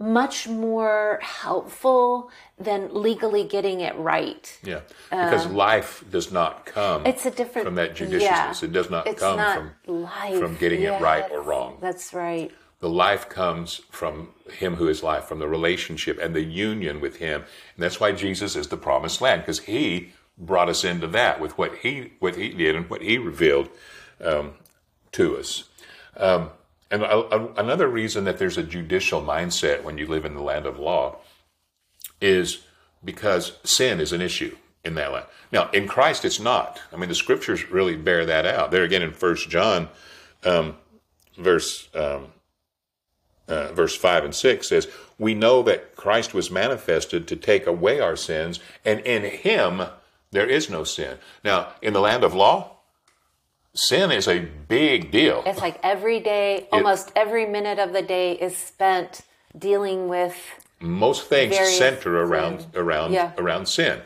much 0.00 0.48
more 0.48 1.18
helpful 1.22 2.30
than 2.58 2.88
legally 2.94 3.44
getting 3.44 3.80
it 3.80 3.94
right. 3.96 4.58
yeah 4.64 4.80
because 5.10 5.46
life 5.46 6.02
does 6.10 6.32
not 6.32 6.64
come 6.64 7.02
Um, 7.02 7.06
It's 7.06 7.26
a 7.26 7.30
different 7.30 7.66
from 7.66 7.74
that 7.76 7.94
judiciousness 7.94 8.62
yeah. 8.62 8.68
it 8.68 8.72
does 8.72 8.88
not 8.90 9.06
It's 9.06 9.20
come 9.20 9.36
not 9.36 9.56
from 9.58 9.70
life. 9.86 10.38
from 10.38 10.56
getting 10.56 10.82
it 10.82 11.00
right 11.02 11.30
or 11.30 11.42
wrong 11.42 11.76
That's 11.82 12.14
right. 12.14 12.50
the 12.80 12.88
life 12.88 13.28
comes 13.28 13.82
from 13.90 14.30
him 14.50 14.76
who 14.76 14.88
is 14.88 15.02
life, 15.02 15.24
from 15.24 15.38
the 15.38 15.46
relationship 15.48 16.18
and 16.18 16.34
the 16.34 16.42
union 16.42 17.00
with 17.00 17.16
him. 17.16 17.42
And 17.74 17.82
that's 17.84 18.00
why 18.00 18.12
Jesus 18.12 18.56
is 18.56 18.68
the 18.68 18.76
promised 18.78 19.20
land, 19.20 19.42
because 19.42 19.60
he 19.60 20.12
brought 20.38 20.70
us 20.70 20.82
into 20.82 21.06
that 21.08 21.40
with 21.40 21.58
what 21.58 21.72
he 21.82 22.12
what 22.20 22.36
he 22.36 22.48
did 22.48 22.74
and 22.74 22.88
what 22.88 23.02
he 23.02 23.18
revealed 23.18 23.68
um, 24.24 24.54
to 25.12 25.36
us. 25.36 25.64
Um, 26.16 26.50
and 26.90 27.02
a, 27.02 27.16
a- 27.34 27.54
another 27.54 27.88
reason 27.88 28.24
that 28.24 28.38
there's 28.38 28.58
a 28.58 28.62
judicial 28.62 29.22
mindset 29.22 29.82
when 29.82 29.98
you 29.98 30.06
live 30.06 30.24
in 30.24 30.34
the 30.34 30.42
land 30.42 30.66
of 30.66 30.78
law 30.78 31.16
is 32.20 32.64
because 33.04 33.52
sin 33.64 34.00
is 34.00 34.12
an 34.12 34.20
issue 34.20 34.56
in 34.84 34.94
that 34.94 35.12
land. 35.12 35.26
Now, 35.52 35.70
in 35.70 35.86
Christ, 35.88 36.24
it's 36.24 36.40
not. 36.40 36.80
I 36.92 36.96
mean, 36.96 37.08
the 37.08 37.14
scriptures 37.14 37.70
really 37.70 37.96
bear 37.96 38.26
that 38.26 38.46
out. 38.46 38.70
There 38.70 38.84
again 38.84 39.02
in 39.02 39.12
First 39.12 39.48
John, 39.48 39.88
um, 40.44 40.76
verse 41.36 41.88
um, 41.94 42.28
uh, 43.50 43.72
verse 43.72 43.96
5 43.96 44.24
and 44.24 44.34
6 44.34 44.68
says, 44.68 44.88
We 45.18 45.34
know 45.34 45.62
that 45.62 45.96
Christ 45.96 46.32
was 46.32 46.50
manifested 46.50 47.26
to 47.28 47.36
take 47.36 47.66
away 47.66 48.00
our 48.00 48.16
sins, 48.16 48.60
and 48.84 49.00
in 49.00 49.24
him 49.24 49.82
there 50.30 50.46
is 50.46 50.70
no 50.70 50.84
sin. 50.84 51.18
Now, 51.44 51.68
in 51.82 51.92
the 51.92 52.00
land 52.00 52.22
of 52.22 52.32
law, 52.32 52.76
sin 53.74 54.10
is 54.10 54.28
a 54.28 54.40
big 54.68 55.10
deal. 55.10 55.42
It's 55.46 55.60
like 55.60 55.78
every 55.82 56.20
day, 56.20 56.68
almost 56.72 57.12
every 57.16 57.46
minute 57.46 57.78
of 57.78 57.92
the 57.92 58.02
day 58.02 58.32
is 58.32 58.56
spent 58.56 59.22
dealing 59.58 60.08
with 60.08 60.36
Most 60.80 61.28
things 61.28 61.56
center 61.76 62.22
around 62.22 62.66
around 62.74 63.12
Yeah. 63.12 63.32
around 63.36 63.66
sin. 63.66 64.00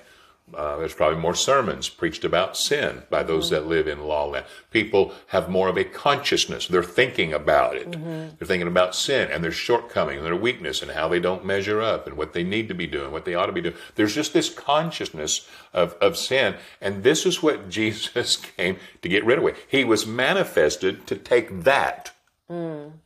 Uh, 0.52 0.76
there's 0.76 0.92
probably 0.94 1.18
more 1.18 1.34
sermons 1.34 1.88
preached 1.88 2.22
about 2.22 2.54
sin 2.56 3.02
by 3.08 3.22
those 3.22 3.46
Mm-hmm. 3.46 3.54
that 3.54 3.66
live 3.66 3.88
in 3.88 4.00
law 4.02 4.26
land. 4.26 4.44
People 4.70 5.14
have 5.28 5.48
more 5.48 5.68
of 5.68 5.78
a 5.78 5.84
consciousness. 5.84 6.66
They're 6.66 6.82
thinking 6.82 7.32
about 7.32 7.76
it. 7.76 7.90
Mm-hmm. 7.92 8.36
They're 8.36 8.46
thinking 8.46 8.68
about 8.68 8.94
sin 8.94 9.30
and 9.30 9.42
their 9.42 9.50
shortcoming 9.52 10.18
and 10.18 10.26
their 10.26 10.36
weakness 10.36 10.82
and 10.82 10.90
how 10.90 11.08
they 11.08 11.18
don't 11.18 11.46
measure 11.46 11.80
up 11.80 12.06
and 12.06 12.16
what 12.16 12.34
they 12.34 12.44
need 12.44 12.68
to 12.68 12.74
be 12.74 12.86
doing, 12.86 13.10
what 13.10 13.24
they 13.24 13.34
ought 13.34 13.46
to 13.46 13.52
be 13.52 13.62
doing. 13.62 13.74
There's 13.94 14.14
just 14.14 14.34
this 14.34 14.50
consciousness 14.50 15.48
of, 15.72 15.94
of 15.94 16.16
sin. 16.16 16.56
And 16.80 17.02
this 17.02 17.24
is 17.24 17.42
what 17.42 17.68
Jesus 17.78 18.36
came 18.36 18.76
to 19.00 19.08
get 19.08 19.24
rid 19.24 19.38
of. 19.38 19.56
He 19.66 19.82
was 19.82 20.06
manifested 20.06 21.06
to 21.06 21.16
take 21.16 21.62
that 21.62 22.10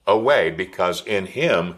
away 0.07 0.51
because 0.51 1.07
in 1.07 1.27
him 1.27 1.77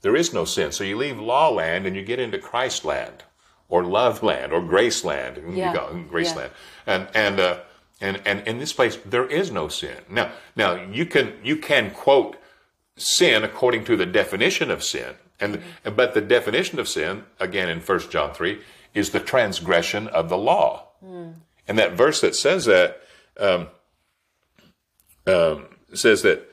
there 0.00 0.16
is 0.16 0.32
no 0.32 0.44
sin. 0.44 0.72
So 0.72 0.84
you 0.84 0.96
leave 0.96 1.20
law 1.20 1.50
land 1.50 1.86
and 1.86 1.94
you 1.94 2.02
get 2.02 2.18
into 2.18 2.38
Christ 2.38 2.84
land 2.84 3.24
or 3.72 3.82
love 3.82 4.22
land 4.22 4.52
or 4.52 4.60
grace 4.60 5.02
land. 5.02 5.40
Yeah. 5.56 5.72
Grace 6.10 6.32
Yeah. 6.32 6.36
land. 6.36 6.52
And, 6.86 7.08
and, 7.14 7.40
uh, 7.40 7.60
and, 8.02 8.20
and 8.26 8.46
in 8.46 8.58
this 8.58 8.74
place, 8.74 8.98
there 9.06 9.24
is 9.24 9.50
no 9.50 9.68
sin. 9.68 9.96
Now, 10.10 10.30
now 10.54 10.74
you 10.74 11.06
can, 11.06 11.32
you 11.42 11.56
can 11.56 11.90
quote 11.90 12.36
sin 12.98 13.42
according 13.42 13.84
to 13.84 13.96
the 13.96 14.04
definition 14.04 14.70
of 14.70 14.84
sin. 14.84 15.14
And, 15.40 15.62
but 15.84 16.12
the 16.12 16.20
definition 16.20 16.78
of 16.78 16.86
sin, 16.86 17.24
again 17.40 17.70
in 17.70 17.80
1 17.80 18.10
John 18.10 18.34
3, 18.34 18.60
is 18.92 19.10
the 19.10 19.20
transgression 19.20 20.06
of 20.08 20.28
the 20.28 20.36
law. 20.36 20.88
And 21.66 21.78
that 21.78 21.92
verse 21.94 22.20
that 22.20 22.34
says 22.34 22.66
that, 22.66 23.00
um, 23.40 23.68
um, 25.26 25.66
says 25.94 26.20
that, 26.22 26.46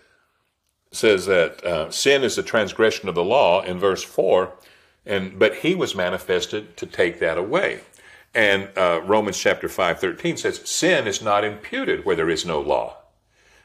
says 0.94 1.26
that 1.26 1.64
uh, 1.66 1.92
sin 1.92 2.24
is 2.24 2.38
the 2.38 2.44
transgression 2.44 3.10
of 3.10 3.16
the 3.16 3.24
law 3.26 3.62
in 3.62 3.78
verse 3.78 4.04
4, 4.04 4.54
and, 5.10 5.38
but 5.38 5.56
he 5.56 5.76
was 5.76 5.96
manifested 5.96 6.78
to 6.78 6.86
take 6.86 7.20
that 7.20 7.38
away. 7.38 7.82
And 8.34 8.70
uh, 8.78 9.02
Romans 9.06 9.38
chapter 9.40 9.68
5, 9.68 10.00
13 10.00 10.38
says, 10.38 10.62
sin 10.70 11.08
is 11.08 11.22
not 11.22 11.44
imputed 11.44 12.06
where 12.06 12.16
there 12.16 12.30
is 12.30 12.46
no 12.46 12.62
law. 12.62 12.98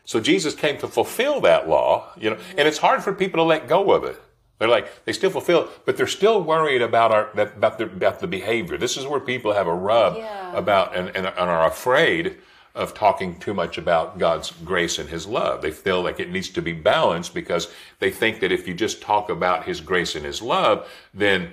So 0.07 0.21
Jesus 0.21 0.55
came 0.55 0.79
to 0.79 0.89
fulfill 0.89 1.41
that 1.43 1.69
law, 1.69 2.09
you 2.17 2.31
know, 2.31 2.39
and 2.57 2.67
it's 2.69 2.79
hard 2.79 3.03
for 3.05 3.13
people 3.13 3.39
to 3.39 3.43
let 3.45 3.69
go 3.69 3.93
of 3.93 4.05
it. 4.05 4.21
They're 4.59 4.69
like, 4.69 5.05
they 5.05 5.13
still 5.13 5.31
fulfill, 5.31 5.69
but 5.85 5.97
they're 5.97 6.07
still 6.07 6.43
worried 6.43 6.81
about 6.83 7.11
our, 7.13 7.29
that- 7.35 7.57
about 7.57 7.79
the, 7.79 7.85
about 7.85 8.21
the 8.21 8.27
behavior. 8.27 8.77
This 8.79 8.97
is 8.97 9.07
where 9.07 9.21
people 9.21 9.53
have 9.53 9.67
a 9.67 9.75
rub 9.75 10.17
Yeah. 10.17 10.57
about 10.57 10.97
and, 10.97 11.09
and, 11.09 11.27
and 11.27 11.37
are 11.39 11.67
afraid 11.67 12.37
of 12.75 12.93
talking 12.93 13.39
too 13.39 13.55
much 13.55 13.79
about 13.79 14.19
God's 14.19 14.51
grace 14.51 14.99
and 14.99 15.09
His 15.09 15.27
love. 15.27 15.63
They 15.63 15.71
feel 15.71 16.03
like 16.03 16.19
it 16.19 16.31
needs 16.31 16.49
to 16.51 16.63
be 16.63 16.73
balanced 16.73 17.33
because 17.33 17.73
they 18.01 18.11
think 18.11 18.41
that 18.41 18.51
if 18.51 18.67
you 18.67 18.75
just 18.75 19.01
talk 19.01 19.31
about 19.31 19.65
His 19.65 19.81
grace 19.81 20.17
and 20.17 20.25
His 20.25 20.43
love, 20.43 20.89
then 21.13 21.53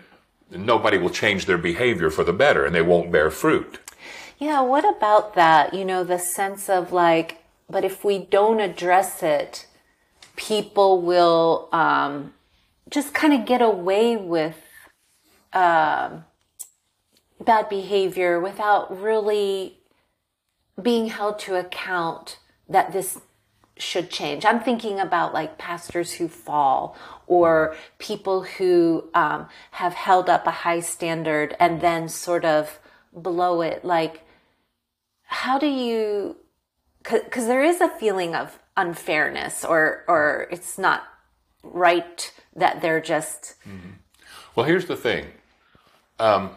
nobody 0.49 0.97
will 0.97 1.09
change 1.09 1.45
their 1.45 1.57
behavior 1.57 2.09
for 2.09 2.23
the 2.23 2.33
better 2.33 2.65
and 2.65 2.73
they 2.73 2.81
won't 2.81 3.11
bear 3.11 3.29
fruit. 3.29 3.79
Yeah, 4.39 4.61
what 4.61 4.83
about 4.97 5.35
that? 5.35 5.73
You 5.73 5.85
know, 5.85 6.03
the 6.03 6.17
sense 6.17 6.67
of 6.67 6.91
like, 6.91 7.43
but 7.69 7.85
if 7.85 8.03
we 8.03 8.17
don't 8.17 8.59
address 8.59 9.21
it, 9.21 9.67
people 10.35 11.01
will 11.01 11.69
um, 11.71 12.33
just 12.89 13.13
kind 13.13 13.33
of 13.33 13.45
get 13.45 13.61
away 13.61 14.17
with 14.17 14.57
um, 15.53 16.25
bad 17.39 17.69
behavior 17.69 18.39
without 18.39 18.99
really 18.99 19.77
being 20.79 21.07
held 21.07 21.39
to 21.39 21.55
account 21.55 22.37
that 22.69 22.91
this 22.91 23.19
should 23.77 24.09
change. 24.09 24.45
I'm 24.45 24.59
thinking 24.59 24.99
about 24.99 25.33
like 25.33 25.57
pastors 25.57 26.13
who 26.13 26.27
fall 26.27 26.95
or 27.27 27.75
people 27.97 28.43
who 28.43 29.09
um, 29.13 29.47
have 29.71 29.93
held 29.93 30.29
up 30.29 30.45
a 30.45 30.51
high 30.51 30.81
standard 30.81 31.55
and 31.59 31.81
then 31.81 32.07
sort 32.09 32.45
of 32.45 32.79
blow 33.13 33.61
it. 33.61 33.83
Like, 33.83 34.21
how 35.23 35.57
do 35.57 35.67
you? 35.67 36.37
Because 37.03 37.47
there 37.47 37.63
is 37.63 37.81
a 37.81 37.89
feeling 37.89 38.35
of 38.35 38.59
unfairness, 38.77 39.65
or 39.65 40.03
or 40.07 40.47
it's 40.51 40.77
not 40.77 41.03
right 41.63 42.31
that 42.55 42.81
they're 42.81 43.01
just 43.01 43.55
Well, 44.55 44.65
here's 44.65 44.85
the 44.85 44.97
thing. 44.97 45.27
Um, 46.19 46.51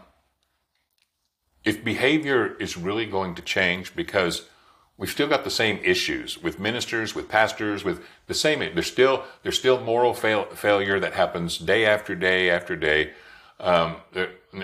if 1.65 1.85
behavior 1.85 2.55
is 2.59 2.77
really 2.77 3.07
going 3.07 3.35
to 3.35 3.43
change, 3.43 3.97
because 3.97 4.49
we've 4.97 5.11
still 5.11 5.29
got 5.29 5.45
the 5.45 5.51
same 5.51 5.79
issues 5.83 6.43
with 6.43 6.59
ministers, 6.59 7.15
with 7.15 7.29
pastors, 7.29 7.85
with 7.85 8.05
the 8.27 8.35
same. 8.35 8.59
There's 8.59 8.87
still 8.87 9.25
there's 9.43 9.59
still 9.59 9.81
moral 9.81 10.15
fail, 10.15 10.45
failure 10.55 11.01
that 11.01 11.15
happens 11.15 11.59
day 11.59 11.87
after 11.87 12.15
day 12.15 12.51
after 12.51 12.77
day. 12.77 13.13
Um, 13.61 13.97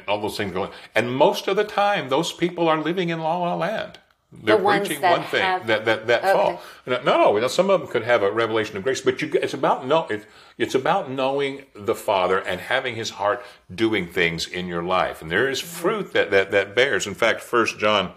all 0.09 0.21
those 0.21 0.37
things 0.37 0.53
going, 0.53 0.73
and 0.95 1.15
most 1.15 1.49
of 1.49 1.57
the 1.57 1.65
time, 1.65 2.09
those 2.09 2.33
people 2.33 2.69
are 2.69 2.83
living 2.83 3.09
in 3.09 3.21
la 3.21 3.39
la 3.39 3.55
land. 3.55 3.99
They're 4.33 4.57
ones 4.57 4.87
preaching 4.87 5.03
one 5.03 5.25
thing 5.25 5.43
have- 5.43 5.67
that 5.67 5.85
that 5.87 6.07
that 6.07 6.23
Okay. 6.23 6.33
fall. 6.33 6.63
Uh, 6.87 6.91
no, 6.91 7.03
no, 7.03 7.37
no. 7.37 7.49
Some 7.49 7.69
of 7.69 7.81
them 7.81 7.91
could 7.91 8.05
have 8.05 8.23
a 8.23 8.31
revelation 8.31 8.77
of 8.77 8.85
grace, 8.85 9.01
but 9.01 9.21
you, 9.21 9.31
it's 9.35 9.55
about 9.55 9.87
know, 9.87 10.07
it, 10.09 10.25
it's 10.57 10.75
about 10.75 11.11
knowing 11.11 11.67
the 11.75 11.97
Father 11.97 12.39
and 12.39 12.61
having 12.61 12.95
His 12.95 13.11
heart 13.11 13.45
doing 13.75 14.07
things 14.07 14.47
in 14.47 14.69
your 14.69 14.85
life, 14.85 15.21
and 15.21 15.31
there 15.33 15.49
is 15.49 15.61
mm-hmm. 15.61 15.69
fruit 15.69 16.13
that 16.13 16.31
that 16.31 16.53
that 16.53 16.77
bears. 16.77 17.09
In 17.09 17.15
fact, 17.15 17.41
First 17.41 17.79
John 17.79 18.13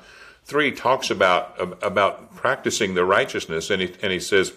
three 0.45 0.71
talks 0.71 1.09
about 1.09 1.55
about 1.83 2.35
practicing 2.35 2.93
the 2.93 3.05
righteousness, 3.05 3.71
and 3.71 3.81
he 3.81 3.95
and 4.03 4.11
he 4.11 4.19
says, 4.19 4.53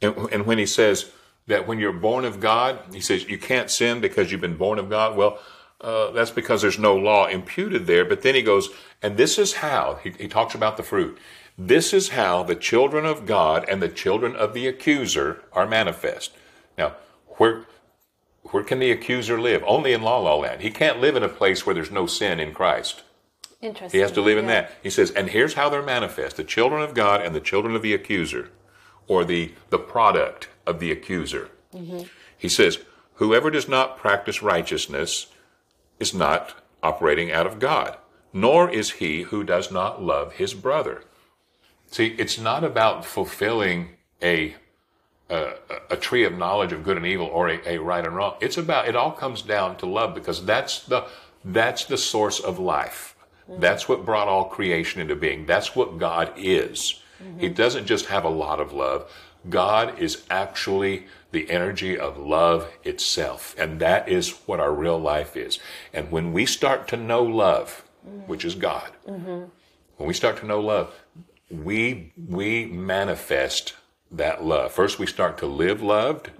and, 0.00 0.16
and 0.30 0.46
when 0.46 0.58
he 0.58 0.66
says 0.66 1.10
that 1.48 1.66
when 1.66 1.80
you're 1.80 1.92
born 1.92 2.24
of 2.24 2.38
God, 2.38 2.78
he 2.92 3.00
says 3.00 3.28
you 3.28 3.36
can't 3.36 3.68
sin 3.68 4.00
because 4.00 4.30
you've 4.30 4.40
been 4.40 4.56
born 4.56 4.78
of 4.78 4.88
God. 4.88 5.16
Well. 5.16 5.40
Uh, 5.84 6.10
that's 6.12 6.30
because 6.30 6.62
there's 6.62 6.78
no 6.78 6.96
law 6.96 7.26
imputed 7.26 7.86
there. 7.86 8.06
But 8.06 8.22
then 8.22 8.34
he 8.34 8.40
goes, 8.42 8.70
and 9.02 9.18
this 9.18 9.38
is 9.38 9.54
how, 9.54 10.00
he, 10.02 10.10
he 10.18 10.28
talks 10.28 10.54
about 10.54 10.78
the 10.78 10.82
fruit. 10.82 11.18
This 11.58 11.92
is 11.92 12.08
how 12.08 12.42
the 12.42 12.56
children 12.56 13.04
of 13.04 13.26
God 13.26 13.66
and 13.68 13.82
the 13.82 13.88
children 13.90 14.34
of 14.34 14.54
the 14.54 14.66
accuser 14.66 15.42
are 15.52 15.66
manifest. 15.66 16.32
Now, 16.78 16.94
where, 17.36 17.66
where 18.44 18.64
can 18.64 18.78
the 18.78 18.90
accuser 18.90 19.38
live? 19.38 19.62
Only 19.66 19.92
in 19.92 20.00
La 20.02 20.16
La 20.18 20.34
Land. 20.36 20.62
He 20.62 20.70
can't 20.70 21.00
live 21.02 21.16
in 21.16 21.22
a 21.22 21.28
place 21.28 21.66
where 21.66 21.74
there's 21.74 21.90
no 21.90 22.06
sin 22.06 22.40
in 22.40 22.54
Christ. 22.54 23.02
interesting. 23.60 23.98
He 23.98 24.02
has 24.02 24.12
to 24.12 24.22
live 24.22 24.38
in 24.38 24.46
Yeah. 24.46 24.62
that. 24.62 24.72
He 24.82 24.90
says, 24.90 25.10
and 25.10 25.28
here's 25.28 25.54
how 25.54 25.68
they're 25.68 25.82
manifest 25.82 26.36
the 26.36 26.44
children 26.44 26.80
of 26.82 26.94
God 26.94 27.20
and 27.20 27.34
the 27.34 27.40
children 27.40 27.76
of 27.76 27.82
the 27.82 27.92
accuser, 27.94 28.48
or 29.06 29.22
the, 29.24 29.52
the 29.68 29.78
product 29.78 30.48
of 30.66 30.80
the 30.80 30.90
accuser. 30.90 31.50
He 32.38 32.48
says, 32.48 32.78
whoever 33.14 33.50
does 33.50 33.68
not 33.68 33.98
practice 33.98 34.42
righteousness 34.42 35.26
is 35.98 36.14
not 36.14 36.54
operating 36.82 37.32
out 37.32 37.46
of 37.46 37.58
God, 37.58 37.96
nor 38.32 38.70
is 38.70 38.92
he 38.92 39.22
who 39.22 39.44
does 39.44 39.70
not 39.70 40.02
love 40.02 40.34
his 40.34 40.54
brother. 40.54 41.02
See, 41.90 42.14
it's 42.18 42.38
not 42.38 42.64
about 42.64 43.04
fulfilling 43.04 43.90
a 44.22 44.56
a, 45.30 45.54
a 45.90 45.96
tree 45.96 46.24
of 46.24 46.36
knowledge 46.36 46.72
of 46.72 46.84
good 46.84 46.98
and 46.98 47.06
evil 47.06 47.26
or 47.26 47.48
a, 47.48 47.60
a 47.66 47.78
right 47.78 48.04
and 48.04 48.14
wrong. 48.14 48.34
It's 48.40 48.58
about 48.58 48.88
it 48.88 48.96
all 48.96 49.12
comes 49.12 49.40
down 49.42 49.76
to 49.78 49.86
love 49.86 50.14
because 50.14 50.44
that's 50.44 50.80
the 50.80 51.06
that's 51.44 51.84
the 51.84 51.96
source 51.98 52.40
of 52.40 52.58
life. 52.58 53.16
That's 53.48 53.88
what 53.88 54.06
brought 54.06 54.28
all 54.28 54.46
creation 54.46 55.00
into 55.02 55.16
being. 55.16 55.44
That's 55.44 55.76
what 55.76 55.98
God 55.98 56.32
is. 56.36 57.00
He 57.38 57.46
mm-hmm. 57.46 57.54
doesn't 57.54 57.86
just 57.86 58.06
have 58.06 58.24
a 58.24 58.30
lot 58.30 58.60
of 58.60 58.72
love. 58.72 59.10
God 59.48 59.98
is 59.98 60.24
actually 60.30 61.06
the 61.34 61.50
energy 61.50 61.98
of 61.98 62.16
love 62.16 62.70
itself. 62.84 63.54
And 63.58 63.80
that 63.80 64.08
is 64.08 64.30
what 64.46 64.60
our 64.60 64.72
real 64.72 64.98
life 64.98 65.36
is. 65.36 65.58
And 65.92 66.10
when 66.10 66.32
we 66.32 66.46
start 66.46 66.88
to 66.88 66.96
know 66.96 67.22
love, 67.22 67.84
which 68.26 68.44
is 68.44 68.54
God, 68.54 68.90
when 69.96 70.08
we 70.08 70.14
start 70.14 70.38
to 70.38 70.46
know 70.46 70.60
love, 70.60 70.94
we 71.50 72.12
we 72.16 72.64
manifest 72.66 73.74
that 74.10 74.44
love. 74.44 74.72
First, 74.72 74.98
we 74.98 75.06
start 75.06 75.38
to 75.38 75.46
live 75.46 75.82
loved. 75.82 76.30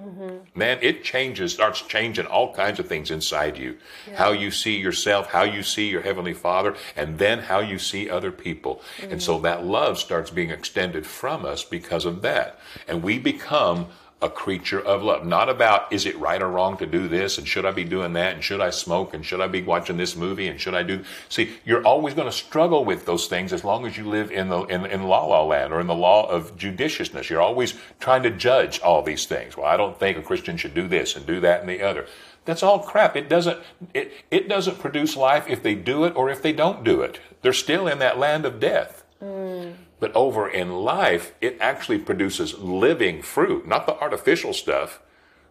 Man, 0.54 0.78
it 0.80 1.02
changes, 1.02 1.52
starts 1.52 1.82
changing 1.82 2.26
all 2.26 2.54
kinds 2.54 2.78
of 2.78 2.86
things 2.86 3.10
inside 3.10 3.58
you. 3.58 3.76
How 4.14 4.30
you 4.30 4.50
see 4.50 4.76
yourself, 4.78 5.26
how 5.26 5.42
you 5.42 5.62
see 5.62 5.88
your 5.88 6.02
heavenly 6.02 6.34
Father, 6.34 6.76
and 6.94 7.18
then 7.18 7.40
how 7.40 7.58
you 7.58 7.78
see 7.78 8.08
other 8.08 8.30
people. 8.30 8.80
And 9.02 9.20
so 9.20 9.38
mm. 9.38 9.42
that 9.42 9.66
love 9.66 9.98
starts 9.98 10.30
being 10.30 10.50
extended 10.50 11.04
from 11.06 11.44
us 11.44 11.64
because 11.64 12.04
of 12.04 12.22
that, 12.22 12.60
and 12.86 13.02
we 13.02 13.18
become 13.18 13.88
a 14.22 14.30
creature 14.30 14.80
of 14.80 15.02
love. 15.02 15.26
Not 15.26 15.48
about 15.48 15.92
is 15.92 16.06
it 16.06 16.18
right 16.18 16.40
or 16.40 16.48
wrong 16.48 16.76
to 16.78 16.86
do 16.86 17.08
this 17.08 17.36
and 17.36 17.46
should 17.46 17.66
I 17.66 17.72
be 17.72 17.84
doing 17.84 18.14
that 18.14 18.34
and 18.34 18.42
should 18.42 18.60
I 18.60 18.70
smoke 18.70 19.12
and 19.12 19.24
should 19.24 19.40
I 19.40 19.48
be 19.48 19.62
watching 19.62 19.96
this 19.96 20.16
movie 20.16 20.48
and 20.48 20.58
should 20.58 20.74
I 20.74 20.82
do 20.82 21.04
see 21.28 21.50
you're 21.64 21.84
always 21.84 22.14
going 22.14 22.28
to 22.28 22.32
struggle 22.32 22.84
with 22.84 23.04
those 23.04 23.26
things 23.26 23.52
as 23.52 23.64
long 23.64 23.86
as 23.86 23.98
you 23.98 24.04
live 24.04 24.30
in 24.30 24.48
the 24.48 24.62
in, 24.62 24.86
in 24.86 25.02
la 25.04 25.24
la 25.26 25.42
land 25.44 25.72
or 25.72 25.80
in 25.80 25.86
the 25.86 25.94
law 25.94 26.28
of 26.28 26.56
judiciousness. 26.56 27.28
You're 27.28 27.42
always 27.42 27.74
trying 28.00 28.22
to 28.22 28.30
judge 28.30 28.80
all 28.80 29.02
these 29.02 29.26
things. 29.26 29.56
Well, 29.56 29.66
I 29.66 29.76
don't 29.76 29.98
think 29.98 30.16
a 30.16 30.22
Christian 30.22 30.56
should 30.56 30.74
do 30.74 30.88
this 30.88 31.16
and 31.16 31.26
do 31.26 31.40
that 31.40 31.60
and 31.60 31.68
the 31.68 31.82
other. 31.82 32.06
That's 32.44 32.62
all 32.62 32.78
crap. 32.78 33.16
It 33.16 33.28
doesn't 33.28 33.58
it, 33.92 34.12
it 34.30 34.48
doesn't 34.48 34.78
produce 34.78 35.16
life 35.16 35.46
if 35.48 35.62
they 35.62 35.74
do 35.74 36.04
it 36.04 36.16
or 36.16 36.30
if 36.30 36.40
they 36.40 36.52
don't 36.52 36.84
do 36.84 37.02
it. 37.02 37.20
They're 37.42 37.52
still 37.52 37.88
in 37.88 37.98
that 37.98 38.18
land 38.18 38.46
of 38.46 38.60
death. 38.60 39.04
Mm. 39.22 39.74
But 40.04 40.14
over 40.14 40.46
in 40.46 40.70
life, 40.70 41.32
it 41.40 41.56
actually 41.62 41.96
produces 41.96 42.58
living 42.58 43.22
fruit, 43.22 43.66
not 43.66 43.86
the 43.86 43.98
artificial 43.98 44.52
stuff 44.52 45.00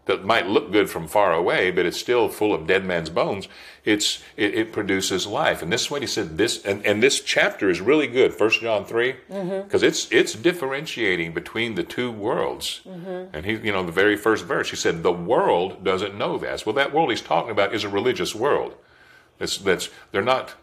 that 0.05 0.23
might 0.23 0.45
look 0.45 0.71
good 0.71 0.91
from 0.91 1.07
far 1.07 1.33
away, 1.33 1.71
but 1.71 1.87
it's 1.87 1.99
still 1.99 2.29
full 2.29 2.53
of 2.53 2.67
dead 2.67 2.85
man's 2.85 3.09
bones. 3.09 3.47
It's 3.83 4.21
it, 4.37 4.53
it 4.53 4.71
produces 4.71 5.25
life, 5.25 5.63
and 5.63 5.73
this 5.73 5.85
is 5.85 5.89
what 5.89 6.03
he 6.03 6.07
said. 6.07 6.37
This 6.37 6.63
and, 6.63 6.85
and 6.85 7.01
this 7.01 7.19
chapter 7.21 7.67
is 7.67 7.81
really 7.81 8.05
good, 8.05 8.31
First 8.31 8.61
John 8.61 8.85
3 8.85 9.15
mm-hmm. 9.27 9.61
because 9.63 9.81
it's 9.81 10.07
it's 10.11 10.33
differentiating 10.33 11.33
between 11.33 11.73
the 11.73 11.81
two 11.81 12.11
worlds. 12.11 12.81
Mm-hmm. 12.87 13.35
And 13.35 13.47
he, 13.47 13.53
you 13.53 13.71
know, 13.71 13.83
the 13.83 13.91
very 13.91 14.15
first 14.15 14.45
verse, 14.45 14.69
he 14.69 14.75
said, 14.75 15.01
"The 15.01 15.11
world 15.11 15.83
doesn't 15.83 16.15
know 16.15 16.37
this." 16.37 16.63
Well, 16.63 16.75
that 16.75 16.93
world 16.93 17.09
he's 17.09 17.21
talking 17.21 17.49
about 17.49 17.73
is 17.73 17.83
a 17.83 17.89
religious 17.89 18.35
world. 18.35 18.75
That's 19.39 19.57
that's 19.57 19.89
they're 20.11 20.21
not 20.21 20.53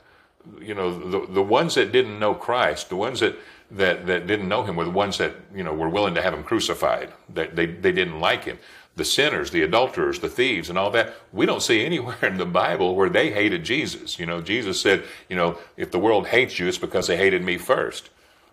you 0.61 0.74
know 0.74 0.96
the 0.96 1.26
the 1.33 1.42
ones 1.42 1.74
that 1.74 1.92
didn't 1.92 2.20
know 2.20 2.35
Christ, 2.35 2.88
the 2.88 2.96
ones 2.96 3.18
that 3.18 3.37
that 3.70 4.06
that 4.06 4.26
didn't 4.26 4.48
know 4.48 4.64
him 4.64 4.76
were 4.76 4.85
the 4.85 4.90
ones 4.90 5.18
that 5.18 5.35
you 5.54 5.62
know 5.62 5.72
were 5.74 5.88
willing 5.88 6.14
to 6.14 6.22
have 6.22 6.35
him 6.35 6.42
crucified. 6.44 7.12
That 7.33 7.56
they 7.56 7.66
they 7.66 7.92
didn't 7.92 8.20
like 8.20 8.44
him. 8.44 8.59
the 8.96 9.04
sinners, 9.04 9.50
the 9.50 9.62
adulterers, 9.62 10.18
the 10.18 10.28
thieves, 10.28 10.68
and 10.68 10.76
all 10.78 10.90
that. 10.90 11.14
We 11.33 11.46
don't 11.46 11.62
see 11.62 11.85
anywhere 11.90 12.18
in 12.22 12.37
the 12.37 12.46
Bible 12.46 12.94
where 12.94 13.09
they 13.09 13.30
hated 13.30 13.64
Jesus. 13.64 14.18
You 14.18 14.26
know, 14.26 14.40
Jesus 14.40 14.80
said, 14.80 15.04
you 15.28 15.37
know, 15.37 15.59
if 15.76 15.90
the 15.90 15.98
world 15.98 16.26
hates 16.28 16.59
you, 16.59 16.66
it's 16.68 16.78
because 16.78 17.06
they 17.06 17.16
hated 17.16 17.42
me 17.42 17.56
first. 17.59 18.11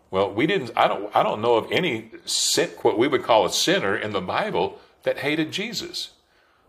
Well, 0.09 0.31
we 0.31 0.47
didn't. 0.47 0.71
I 0.75 0.87
don't. 0.87 1.13
I 1.15 1.23
don't 1.23 1.41
know 1.41 1.55
of 1.55 1.71
any 1.71 2.11
sin, 2.25 2.69
what 2.81 2.97
we 2.97 3.07
would 3.07 3.23
call 3.23 3.45
a 3.45 3.51
sinner 3.51 3.97
in 3.97 4.11
the 4.13 4.21
Bible 4.21 4.79
that 5.03 5.19
hated 5.19 5.51
Jesus. 5.51 6.11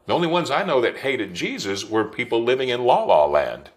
The 0.07 0.15
only 0.15 0.29
ones 0.29 0.51
I 0.51 0.65
know 0.65 0.81
that 0.81 0.99
hated 0.99 1.35
Jesus 1.35 1.85
were 1.85 2.05
people 2.05 2.43
living 2.43 2.71
in 2.71 2.85
la 2.85 3.05
la 3.05 3.27
land. 3.27 3.71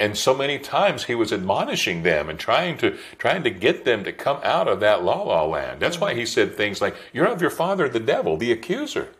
And 0.00 0.16
so 0.16 0.34
many 0.34 0.58
times 0.58 1.04
he 1.04 1.14
was 1.14 1.30
admonishing 1.30 2.02
them 2.02 2.30
and 2.30 2.38
trying 2.38 2.78
to 2.78 2.96
trying 3.18 3.44
to 3.44 3.50
get 3.50 3.84
them 3.84 4.02
to 4.04 4.12
come 4.12 4.40
out 4.42 4.66
of 4.66 4.80
that 4.80 5.04
la 5.04 5.22
la 5.22 5.44
land. 5.44 5.78
That's 5.78 6.00
why 6.00 6.14
he 6.14 6.24
said 6.24 6.56
things 6.56 6.80
like, 6.80 6.96
"You're 7.12 7.26
of 7.26 7.42
your 7.42 7.50
father, 7.50 7.86
the 7.86 8.00
devil, 8.00 8.38
the 8.38 8.50
accuser." 8.50 9.10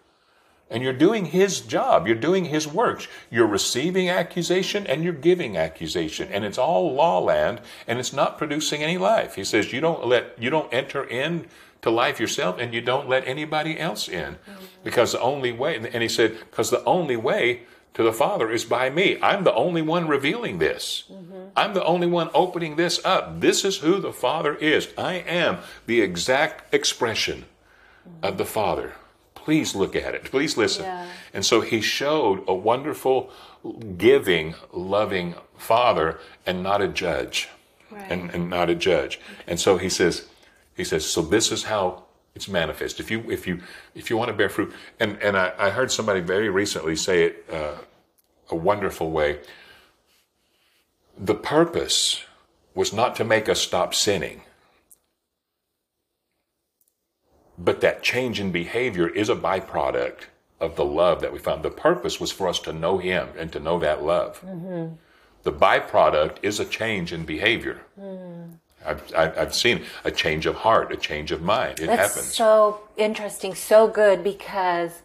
And 0.71 0.83
you're 0.83 0.93
doing 0.93 1.27
his 1.27 1.61
job. 1.61 2.07
You're 2.07 2.17
doing 2.17 2.47
his 2.47 2.67
works. 2.67 3.09
You're 3.29 3.47
receiving 3.47 4.09
accusation 4.09 4.87
and 4.87 5.03
you're 5.03 5.13
giving 5.13 5.57
accusation. 5.57 6.29
And 6.31 6.45
it's 6.45 6.59
all 6.59 6.95
law 6.95 7.19
land 7.19 7.61
and 7.87 7.99
it's 7.99 8.13
not 8.13 8.39
producing 8.39 8.83
any 8.83 8.97
life. 8.97 9.35
He 9.35 9.45
says 9.45 9.73
you 9.73 9.81
don't 9.81 10.07
let 10.07 10.35
you 10.39 10.49
don't 10.49 10.73
enter 10.73 11.05
in 11.05 11.47
to 11.83 11.91
life 11.91 12.21
yourself 12.21 12.59
and 12.59 12.73
you 12.73 12.81
don't 12.81 13.09
let 13.09 13.27
anybody 13.27 13.79
else 13.79 14.09
in. 14.09 14.39
Because 14.83 15.13
the 15.13 15.21
only 15.21 15.53
way 15.53 15.77
and 15.77 16.03
he 16.03 16.09
said, 16.09 16.39
because 16.51 16.71
the 16.71 16.85
only 16.85 17.17
way 17.17 17.63
to 17.95 18.03
the 18.03 18.13
Father 18.13 18.51
is 18.51 18.65
by 18.65 18.91
me. 18.91 19.19
I'm 19.21 19.45
the 19.45 19.55
only 19.55 19.83
one 19.83 20.09
revealing 20.09 20.59
this. 20.59 21.05
Mm-hmm. 21.11 21.49
I'm 21.57 21.75
the 21.75 21.85
only 21.85 22.07
one 22.07 22.31
opening 22.35 22.77
this 22.77 23.05
up. 23.05 23.41
This 23.41 23.65
is 23.65 23.79
who 23.79 24.01
the 24.01 24.13
Father 24.13 24.55
is. 24.55 24.89
I 24.97 25.15
am 25.15 25.59
the 25.87 26.01
exact 26.01 26.73
expression 26.73 27.47
mm-hmm. 28.09 28.25
of 28.25 28.39
the 28.39 28.45
Father. 28.45 28.95
Please 29.35 29.75
look 29.75 29.97
at 29.97 30.15
it. 30.15 30.25
Please 30.25 30.57
listen. 30.57 30.85
Yeah. 30.85 31.09
And 31.33 31.45
so 31.45 31.61
he 31.61 31.81
showed 31.81 32.45
a 32.47 32.55
wonderful, 32.55 33.31
giving, 33.97 34.55
loving 34.73 35.35
Father 35.57 36.19
and 36.47 36.63
not 36.63 36.81
a 36.81 36.89
judge. 36.89 37.49
Right. 37.91 38.11
And, 38.11 38.31
and 38.31 38.49
not 38.49 38.71
a 38.71 38.77
judge. 38.77 39.19
And 39.49 39.59
so 39.59 39.77
he 39.77 39.89
says, 39.89 40.29
he 40.77 40.85
says, 40.85 41.05
so 41.05 41.23
this 41.23 41.51
is 41.51 41.65
how 41.65 42.05
it's 42.35 42.49
manifest. 42.49 43.01
If 43.01 43.11
you 43.11 43.31
if 43.31 43.47
you 43.47 43.61
if 43.95 44.11
you 44.11 44.17
want 44.17 44.29
to 44.29 44.35
bear 44.35 44.49
fruit, 44.49 44.73
and 44.99 45.19
and 45.23 45.37
I, 45.37 45.53
I 45.59 45.71
heard 45.71 45.91
somebody 45.91 46.21
very 46.21 46.49
recently 46.49 46.97
say 46.97 47.25
it 47.25 47.45
uh, 47.53 47.79
a 48.51 48.57
wonderful 48.57 49.11
way. 49.11 49.41
The 51.19 51.35
purpose 51.35 52.25
was 52.75 52.93
not 52.93 53.17
to 53.17 53.25
make 53.25 53.49
us 53.49 53.61
stop 53.61 53.95
sinning, 53.95 54.43
but 57.59 57.81
that 57.81 58.03
change 58.03 58.41
in 58.41 58.53
behavior 58.53 59.09
is 59.09 59.29
a 59.29 59.37
byproduct 59.37 60.23
of 60.61 60.77
the 60.77 60.85
love 60.85 61.21
that 61.23 61.33
we 61.33 61.39
found. 61.39 61.63
The 61.63 61.71
purpose 61.71 62.21
was 62.21 62.31
for 62.31 62.49
us 62.49 62.59
to 62.61 62.73
know 62.73 62.99
Him 62.99 63.29
and 63.37 63.53
to 63.53 63.61
know 63.61 63.79
that 63.81 64.03
love. 64.03 64.43
The 65.43 65.53
byproduct 65.53 66.37
is 66.43 66.61
a 66.61 66.65
change 66.67 67.13
in 67.13 67.25
behavior. 67.25 67.81
I've, 67.99 68.10
I've 68.85 69.03
I've 69.15 69.55
seen 69.55 69.83
a 70.05 70.11
change 70.11 70.47
of 70.47 70.55
heart, 70.57 70.93
a 70.93 70.97
change 70.97 71.33
of 71.33 71.43
mind. 71.43 71.81
It 71.81 71.87
That's 71.87 72.15
happens. 72.15 72.35
so 72.35 72.81
interesting, 72.97 73.55
so 73.55 73.89
good 73.89 74.25
because 74.25 75.03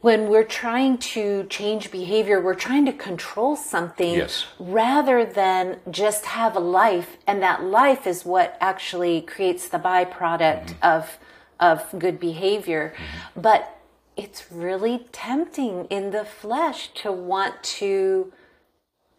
when 0.00 0.28
we're 0.28 0.44
trying 0.44 0.98
to 0.98 1.44
change 1.44 1.90
behavior, 1.92 2.40
we're 2.40 2.54
trying 2.54 2.84
to 2.86 2.92
control 2.92 3.54
something 3.54 4.14
Yes. 4.14 4.46
rather 4.58 5.24
than 5.24 5.78
just 5.90 6.24
have 6.26 6.56
a 6.56 6.60
life, 6.60 7.16
and 7.26 7.40
that 7.42 7.62
life 7.62 8.06
is 8.06 8.24
what 8.24 8.56
actually 8.60 9.20
creates 9.22 9.68
the 9.68 9.78
byproduct 9.78 10.66
Mm-hmm. 10.66 10.84
of 10.94 11.18
of 11.60 11.84
good 11.98 12.18
behavior. 12.18 12.92
But 13.36 13.78
it's 14.16 14.50
really 14.50 15.06
tempting 15.12 15.86
in 15.86 16.10
the 16.10 16.24
flesh 16.24 16.90
to 17.02 17.12
want 17.12 17.62
to 17.80 18.32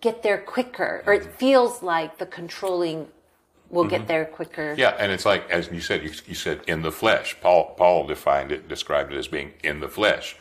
get 0.02 0.24
there 0.24 0.38
quicker, 0.38 1.04
or 1.08 1.14
it 1.14 1.26
feels 1.38 1.82
like 1.82 2.18
the 2.18 2.26
controlling 2.26 3.08
will 3.74 3.86
get 3.86 4.08
there 4.08 4.26
quicker. 4.26 4.72
Mm-hmm. 4.72 4.80
Yeah, 4.80 4.96
and 5.00 5.12
it's 5.12 5.26
like 5.26 5.50
as 5.50 5.70
you 5.72 5.82
said, 5.82 6.04
you, 6.04 6.12
you 6.28 6.36
said 6.36 6.62
in 6.68 6.82
the 6.84 6.92
flesh. 6.92 7.36
Paul 7.42 7.74
Paul 7.78 8.06
defined 8.08 8.52
it, 8.52 8.68
described 8.68 9.12
it 9.12 9.18
as 9.18 9.28
being 9.28 9.54
in 9.64 9.80
the 9.80 9.90
flesh. 9.90 10.36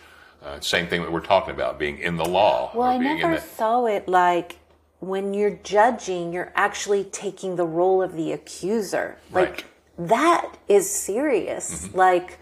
Uh, 0.45 0.61
same 0.61 0.89
thing 0.89 1.03
that 1.03 1.13
we're 1.13 1.21
talking 1.21 1.55
about, 1.55 1.79
being 1.79 1.99
in 1.99 2.17
the 2.17 2.25
law. 2.25 2.71
Well, 2.75 2.89
I 2.89 2.99
never 2.99 3.37
the, 3.37 3.41
saw 3.41 3.87
it 3.87 4.09
like 4.09 4.57
when 4.99 5.35
you're 5.35 5.59
judging, 5.65 6.33
you're 6.33 6.53
actually 6.55 7.05
taking 7.05 7.57
the 7.57 7.67
role 7.67 8.03
of 8.03 8.15
the 8.17 8.33
accuser. 8.33 9.17
Like 9.33 9.49
Right. 9.49 9.65
that 10.09 10.59
is 10.69 10.91
serious. 10.91 11.93
Like 11.95 12.39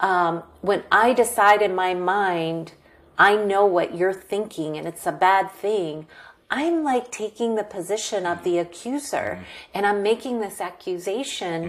um, 0.00 0.42
when 0.60 0.82
I 0.90 1.12
decide 1.12 1.60
in 1.62 1.74
my 1.74 1.94
mind, 1.94 2.72
I 3.18 3.36
know 3.36 3.66
what 3.66 3.94
you're 3.94 4.14
thinking 4.14 4.78
and 4.78 4.86
it's 4.88 5.06
a 5.06 5.12
bad 5.12 5.50
thing. 5.50 6.06
I'm 6.50 6.82
like 6.82 7.12
taking 7.12 7.54
the 7.54 7.62
position 7.62 8.26
of 8.26 8.42
the 8.42 8.58
accuser 8.58 9.36
mm-hmm. 9.36 9.42
and 9.74 9.86
I'm 9.86 10.02
making 10.02 10.40
this 10.40 10.60
accusation 10.60 11.64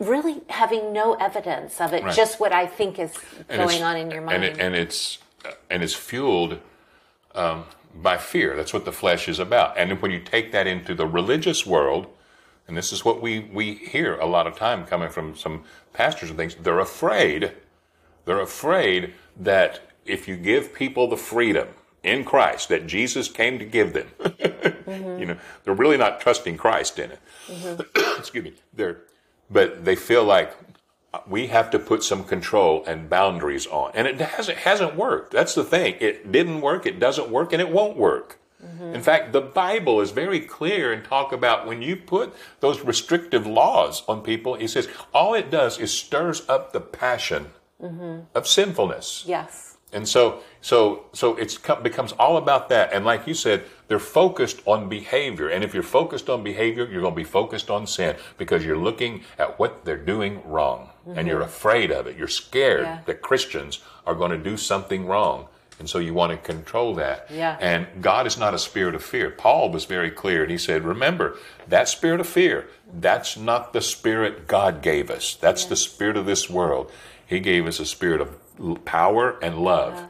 mm-hmm. 0.00 0.04
really 0.10 0.40
having 0.48 0.92
no 0.92 1.14
evidence 1.14 1.80
of 1.80 1.92
it, 1.92 2.02
Right. 2.02 2.14
just 2.14 2.40
what 2.40 2.52
I 2.52 2.66
think 2.66 2.98
is 2.98 3.12
and 3.48 3.62
going 3.62 3.82
on 3.82 3.96
in 3.96 4.10
your 4.10 4.22
mind. 4.22 4.44
and, 4.44 4.44
it, 4.44 4.60
and 4.60 4.74
it's 4.74 5.18
uh, 5.44 5.52
and 5.70 5.82
it's 5.82 5.94
fueled 5.94 6.58
um, 7.34 7.64
by 7.94 8.16
fear. 8.16 8.56
That's 8.56 8.72
what 8.72 8.84
the 8.84 8.92
flesh 8.92 9.28
is 9.28 9.38
about. 9.38 9.76
And 9.76 10.00
when 10.00 10.10
you 10.10 10.20
take 10.20 10.52
that 10.52 10.66
into 10.66 10.94
the 10.94 11.06
religious 11.06 11.66
world, 11.66 12.06
and 12.66 12.76
this 12.76 12.92
is 12.92 13.04
what 13.04 13.20
we 13.20 13.40
we 13.40 13.74
hear 13.74 14.16
a 14.16 14.26
lot 14.26 14.46
of 14.46 14.56
time 14.56 14.86
coming 14.86 15.10
from 15.10 15.36
some 15.36 15.64
pastors 15.92 16.30
and 16.30 16.38
things, 16.38 16.54
they're 16.54 16.80
afraid. 16.80 17.52
They're 18.24 18.40
afraid 18.40 19.14
that 19.36 19.80
if 20.04 20.28
you 20.28 20.36
give 20.36 20.74
people 20.74 21.08
the 21.08 21.16
freedom 21.16 21.68
in 22.02 22.24
Christ 22.24 22.68
that 22.68 22.86
Jesus 22.86 23.28
came 23.28 23.58
to 23.58 23.64
give 23.64 23.92
them, 23.92 24.08
you 25.18 25.26
know, 25.26 25.36
they're 25.64 25.74
really 25.74 25.96
not 25.96 26.20
trusting 26.20 26.56
Christ 26.56 26.98
in 26.98 27.12
it. 27.12 27.20
Excuse 28.18 28.44
me. 28.44 28.54
They're, 28.72 28.98
but 29.50 29.84
they 29.84 29.96
feel 29.96 30.24
like 30.24 30.54
we 31.26 31.46
have 31.48 31.70
to 31.70 31.78
put 31.78 32.02
some 32.02 32.24
control 32.24 32.84
and 32.86 33.08
boundaries 33.08 33.66
on, 33.66 33.92
and 33.94 34.06
it 34.06 34.20
hasn't 34.20 34.58
hasn't 34.58 34.94
worked. 34.94 35.32
That's 35.32 35.54
the 35.54 35.64
thing. 35.64 35.96
It 36.00 36.30
didn't 36.30 36.60
work. 36.60 36.86
It 36.86 37.00
doesn't 37.00 37.30
work, 37.30 37.52
and 37.52 37.62
it 37.62 37.70
won't 37.70 37.96
work. 37.96 38.38
In 38.80 39.02
fact, 39.02 39.32
the 39.32 39.40
Bible 39.40 40.00
is 40.00 40.10
very 40.10 40.40
clear 40.40 40.92
and 40.92 41.04
talk 41.04 41.32
about 41.32 41.64
when 41.66 41.80
you 41.80 41.94
put 41.94 42.34
those 42.58 42.80
restrictive 42.80 43.46
laws 43.46 44.02
on 44.08 44.20
people. 44.20 44.54
He 44.54 44.66
says 44.66 44.88
all 45.14 45.32
it 45.34 45.48
does 45.48 45.78
is 45.78 45.92
stirs 45.92 46.42
up 46.48 46.72
the 46.72 46.80
passion 46.80 47.52
of 48.34 48.48
sinfulness. 48.48 49.24
yes. 49.26 49.67
And 49.92 50.06
so, 50.06 50.40
so, 50.60 51.06
so 51.12 51.36
co- 51.62 51.80
becomes 51.80 52.12
all 52.12 52.36
about 52.36 52.68
that. 52.68 52.92
And 52.92 53.04
like 53.04 53.26
you 53.26 53.34
said, 53.34 53.64
they're 53.86 53.98
focused 53.98 54.60
on 54.66 54.88
behavior. 54.88 55.48
And 55.48 55.64
if 55.64 55.72
you're 55.72 55.82
focused 55.82 56.28
on 56.28 56.42
behavior, 56.42 56.86
you're 56.86 57.00
going 57.00 57.14
to 57.14 57.16
be 57.16 57.24
focused 57.24 57.70
on 57.70 57.86
sin 57.86 58.16
because 58.36 58.64
you're 58.64 58.76
looking 58.76 59.22
at 59.38 59.58
what 59.58 59.84
they're 59.84 59.96
doing 59.96 60.42
wrong, 60.44 60.90
and 61.06 61.26
you're 61.26 61.40
mm-hmm. 61.40 61.48
afraid 61.48 61.90
of 61.90 62.06
it. 62.06 62.16
You're 62.18 62.28
scared 62.28 62.82
Yeah. 62.82 62.98
that 63.06 63.22
Christians 63.22 63.80
are 64.06 64.14
going 64.14 64.30
to 64.30 64.38
do 64.38 64.58
something 64.58 65.06
wrong, 65.06 65.46
and 65.78 65.88
so 65.88 65.98
you 65.98 66.12
want 66.12 66.32
to 66.32 66.38
control 66.38 66.94
that. 66.96 67.28
Yeah. 67.30 67.56
And 67.60 67.86
God 68.02 68.26
is 68.26 68.36
not 68.36 68.52
a 68.52 68.58
spirit 68.58 68.94
of 68.94 69.02
fear. 69.02 69.30
Paul 69.30 69.70
was 69.70 69.86
very 69.86 70.10
clear, 70.10 70.42
and 70.42 70.50
he 70.50 70.58
said, 70.58 70.84
"Remember 70.84 71.36
that 71.66 71.88
spirit 71.88 72.20
of 72.20 72.26
fear. 72.26 72.68
That's 72.92 73.38
not 73.38 73.72
the 73.72 73.80
spirit 73.80 74.46
God 74.46 74.82
gave 74.82 75.10
us. 75.10 75.34
That's 75.34 75.64
the 75.64 75.76
spirit 75.76 76.16
of 76.16 76.26
this 76.26 76.50
world. 76.50 76.90
He 77.26 77.40
gave 77.40 77.66
us 77.66 77.78
a 77.78 77.86
spirit 77.86 78.20
of 78.20 78.36
power 78.84 79.38
and 79.42 79.58
love." 79.58 80.08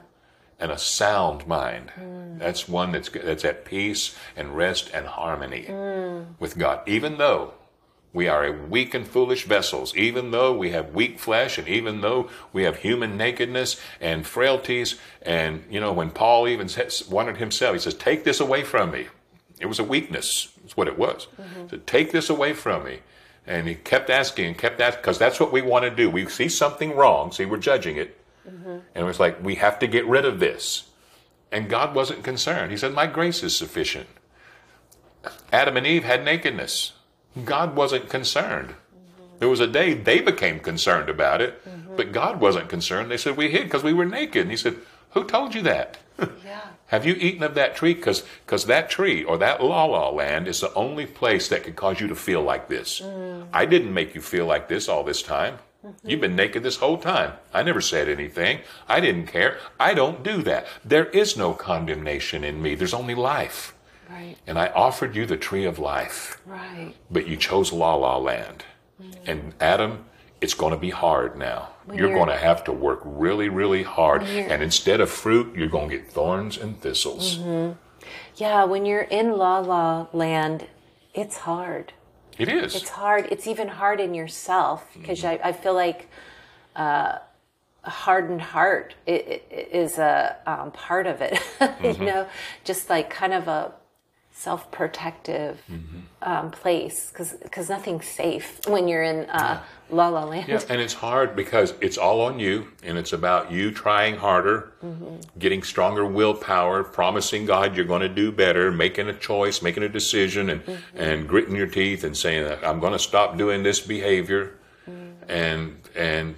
and 0.59 0.73
a 0.73 0.79
sound 0.79 1.47
mind. 1.47 1.93
That's 2.39 2.69
one 2.69 2.93
that's 2.93 3.09
that's 3.09 3.45
at 3.45 3.65
peace 3.65 4.17
and 4.37 4.57
rest 4.57 4.91
and 4.93 5.07
harmony 5.07 5.67
mm. 5.69 6.27
with 6.39 6.59
God. 6.59 6.81
Even 6.87 7.19
though 7.19 7.55
we 8.13 8.27
are 8.27 8.45
a 8.45 8.53
weak 8.53 8.95
and 8.95 9.07
foolish 9.07 9.45
vessels, 9.45 9.97
even 9.97 10.31
though 10.31 10.57
we 10.57 10.71
have 10.71 10.95
weak 10.95 11.19
flesh, 11.19 11.59
and 11.59 11.69
even 11.69 12.01
though 12.01 12.29
we 12.53 12.65
have 12.65 12.79
human 12.79 13.17
nakedness 13.17 13.81
and 14.01 14.27
frailties, 14.27 14.99
and 15.23 15.65
you 15.71 15.81
know 15.81 15.93
when 15.93 16.11
Paul 16.11 16.49
even 16.49 16.69
says, 16.69 17.07
wanted 17.09 17.37
himself, 17.37 17.75
he 17.75 17.81
says, 17.81 17.95
"Take 17.95 18.25
this 18.25 18.41
away 18.41 18.65
from 18.65 18.91
me." 18.91 19.07
It 19.61 19.67
was 19.67 19.79
a 19.79 19.85
weakness. 19.85 20.49
That's 20.63 20.77
what 20.77 20.89
it 20.89 20.99
was. 20.99 21.27
Mm-hmm. 21.41 21.69
So 21.69 21.79
take 21.79 22.13
this 22.13 22.31
away 22.31 22.53
from 22.53 22.85
me. 22.85 23.01
And 23.45 23.67
he 23.67 23.75
kept 23.75 24.11
asking 24.11 24.45
and 24.45 24.59
kept 24.59 24.81
asking 24.81 25.01
because 25.01 25.19
that's 25.19 25.41
what 25.41 25.53
we 25.53 25.63
want 25.63 25.85
to 25.85 25.91
do. 25.91 26.11
We 26.11 26.29
see 26.29 26.51
something 26.51 26.95
wrong, 26.95 27.33
see, 27.33 27.47
we're 27.47 27.57
judging 27.57 27.97
it, 27.97 28.18
Mm-hmm. 28.49 28.71
and 28.71 28.83
it 28.95 29.05
was 29.05 29.21
like, 29.21 29.43
we 29.43 29.57
have 29.57 29.79
to 29.81 29.87
get 29.87 30.07
rid 30.07 30.25
of 30.25 30.41
this. 30.41 30.89
And 31.51 31.69
God 31.69 31.95
wasn't 31.95 32.25
concerned. 32.25 32.71
He 32.71 32.77
said, 32.77 32.93
My 32.93 33.07
grace 33.07 33.43
is 33.43 33.57
sufficient. 33.57 34.09
Adam 35.53 35.77
and 35.77 35.87
Eve 35.87 36.05
had 36.05 36.25
nakedness. 36.25 36.93
God 37.45 37.75
wasn't 37.75 38.09
concerned. 38.09 38.71
Mm-hmm. 38.71 39.39
There 39.39 39.49
was 39.49 39.61
a 39.61 39.67
day 39.67 39.95
they 39.95 40.21
became 40.21 40.61
concerned 40.61 41.09
about 41.09 41.41
it, 41.41 41.65
mm-hmm. 41.67 41.97
but 41.97 42.13
God 42.13 42.41
wasn't 42.41 42.69
concerned. 42.69 43.11
They 43.11 43.17
said, 43.17 43.37
We 43.37 43.51
hid 43.51 43.65
because 43.65 43.83
we 43.83 43.95
were 43.95 44.05
naked. 44.05 44.43
And 44.43 44.51
He 44.51 44.57
said, 44.57 44.77
Who 45.13 45.25
told 45.25 45.55
you 45.55 45.63
that? 45.63 45.99
Yeah. 46.45 46.61
Have 46.89 47.05
you 47.05 47.15
eaten 47.15 47.43
of 47.43 47.55
that 47.55 47.77
tree? 47.77 47.93
Because 47.93 48.25
that 48.65 48.89
tree 48.89 49.23
or 49.23 49.37
that 49.39 49.63
la 49.63 49.85
la 49.85 50.09
land 50.09 50.49
is 50.49 50.61
the 50.61 50.73
only 50.73 51.05
place 51.05 51.49
that 51.49 51.63
could 51.63 51.77
cause 51.77 52.01
you 52.01 52.09
to 52.09 52.15
feel 52.15 52.43
like 52.43 52.69
this. 52.69 53.01
Mm. 53.01 53.47
I 53.53 53.67
didn't 53.67 53.93
make 53.93 54.15
you 54.15 54.23
feel 54.23 54.47
like 54.47 54.69
this 54.69 54.89
all 54.89 55.05
this 55.05 55.23
time. 55.23 55.59
You've 56.05 56.21
been 56.21 56.37
naked 56.37 56.63
this 56.63 56.77
whole 56.77 56.99
time. 56.99 57.35
I 57.55 57.63
never 57.63 57.81
said 57.81 58.09
anything. 58.09 58.61
I 58.89 59.01
didn't 59.01 59.27
care. 59.29 59.59
I 59.79 59.95
don't 59.95 60.23
do 60.23 60.43
that. 60.43 60.67
There 60.85 61.07
is 61.07 61.37
no 61.37 61.53
condemnation 61.55 62.43
in 62.45 62.61
me. 62.61 62.75
There's 62.75 62.95
only 62.95 63.15
life. 63.15 63.75
Right. 64.11 64.37
And 64.47 64.59
I 64.59 64.69
offered 64.69 65.15
you 65.15 65.25
the 65.27 65.37
tree 65.37 65.65
of 65.65 65.79
life, 65.79 66.41
Right. 66.47 66.95
but 67.11 67.29
you 67.29 67.37
chose 67.37 67.73
la 67.73 67.95
la 67.95 68.17
land. 68.19 68.65
And 69.27 69.55
Adam, 69.61 70.07
it's 70.41 70.55
going 70.55 70.73
to 70.73 70.79
be 70.79 70.91
hard 70.91 71.37
now. 71.39 71.69
you're, 71.87 71.97
you're- 72.09 72.15
going 72.15 72.29
to 72.29 72.37
have 72.37 72.65
to 72.65 72.73
work 72.73 73.01
really, 73.05 73.49
really 73.49 73.83
hard. 73.85 74.23
And 74.23 74.63
instead 74.63 75.01
of 75.01 75.11
fruit, 75.11 75.55
you're 75.57 75.69
going 75.69 75.91
to 75.91 75.97
get 75.99 76.11
thorns 76.11 76.57
and 76.59 76.81
thistles. 76.81 77.39
Mm-hmm. 77.39 77.73
Yeah, 78.37 78.65
when 78.65 78.85
you're 78.87 79.03
in 79.03 79.33
la 79.37 79.59
la 79.61 80.07
land, 80.13 80.67
it's 81.15 81.39
hard. 81.39 81.93
It 82.39 82.49
is. 82.49 82.75
It's 82.77 82.89
hard. 82.89 83.29
It's 83.31 83.47
even 83.47 83.69
hard 83.69 84.01
in 84.01 84.15
yourself 84.15 84.87
because 84.95 85.25
I, 85.25 85.41
I 85.43 85.53
feel 85.53 85.75
like 85.75 86.09
uh, 86.77 87.19
a 87.85 87.91
hardened 87.91 88.41
heart 88.41 88.95
is 89.07 89.99
a 89.99 90.37
um, 90.47 90.71
part 90.71 91.07
of 91.07 91.21
it. 91.21 91.39
you 91.83 92.05
know, 92.05 92.29
just 92.65 92.89
like 92.89 93.11
kind 93.11 93.35
of 93.35 93.49
a 93.49 93.73
self-protective 94.39 95.61
um, 96.23 96.51
place 96.53 97.11
because 97.11 97.69
nothing's 97.69 98.07
safe 98.07 98.61
when 98.69 98.87
you're 98.87 99.03
in 99.03 99.29
uh, 99.31 99.61
la 99.91 100.09
la 100.09 100.25
land. 100.25 100.47
Yeah, 100.47 100.61
and 100.69 100.81
it's 100.81 100.95
hard 100.95 101.35
because 101.35 101.75
it's 101.81 101.99
all 101.99 102.21
on 102.21 102.39
you, 102.39 102.69
and 102.85 102.97
it's 102.97 103.13
about 103.13 103.51
you 103.51 103.73
trying 103.73 104.17
harder, 104.17 104.73
getting 105.41 105.65
stronger 105.65 106.07
willpower, 106.07 106.85
promising 106.85 107.47
God 107.47 107.77
you're 107.77 107.85
going 107.85 108.03
to 108.03 108.09
do 108.09 108.31
better, 108.31 108.71
making 108.71 109.09
a 109.09 109.15
choice, 109.15 109.61
making 109.61 109.83
a 109.83 109.89
decision, 109.89 110.51
and 110.51 110.63
and 110.95 111.29
gritting 111.29 111.57
your 111.57 111.67
teeth 111.67 112.05
and 112.05 112.17
saying 112.17 112.59
I'm 112.63 112.79
going 112.79 112.93
to 112.93 112.99
stop 113.01 113.37
doing 113.37 113.65
this 113.65 113.81
behavior, 113.81 114.55
and 115.29 115.77
and 115.97 116.37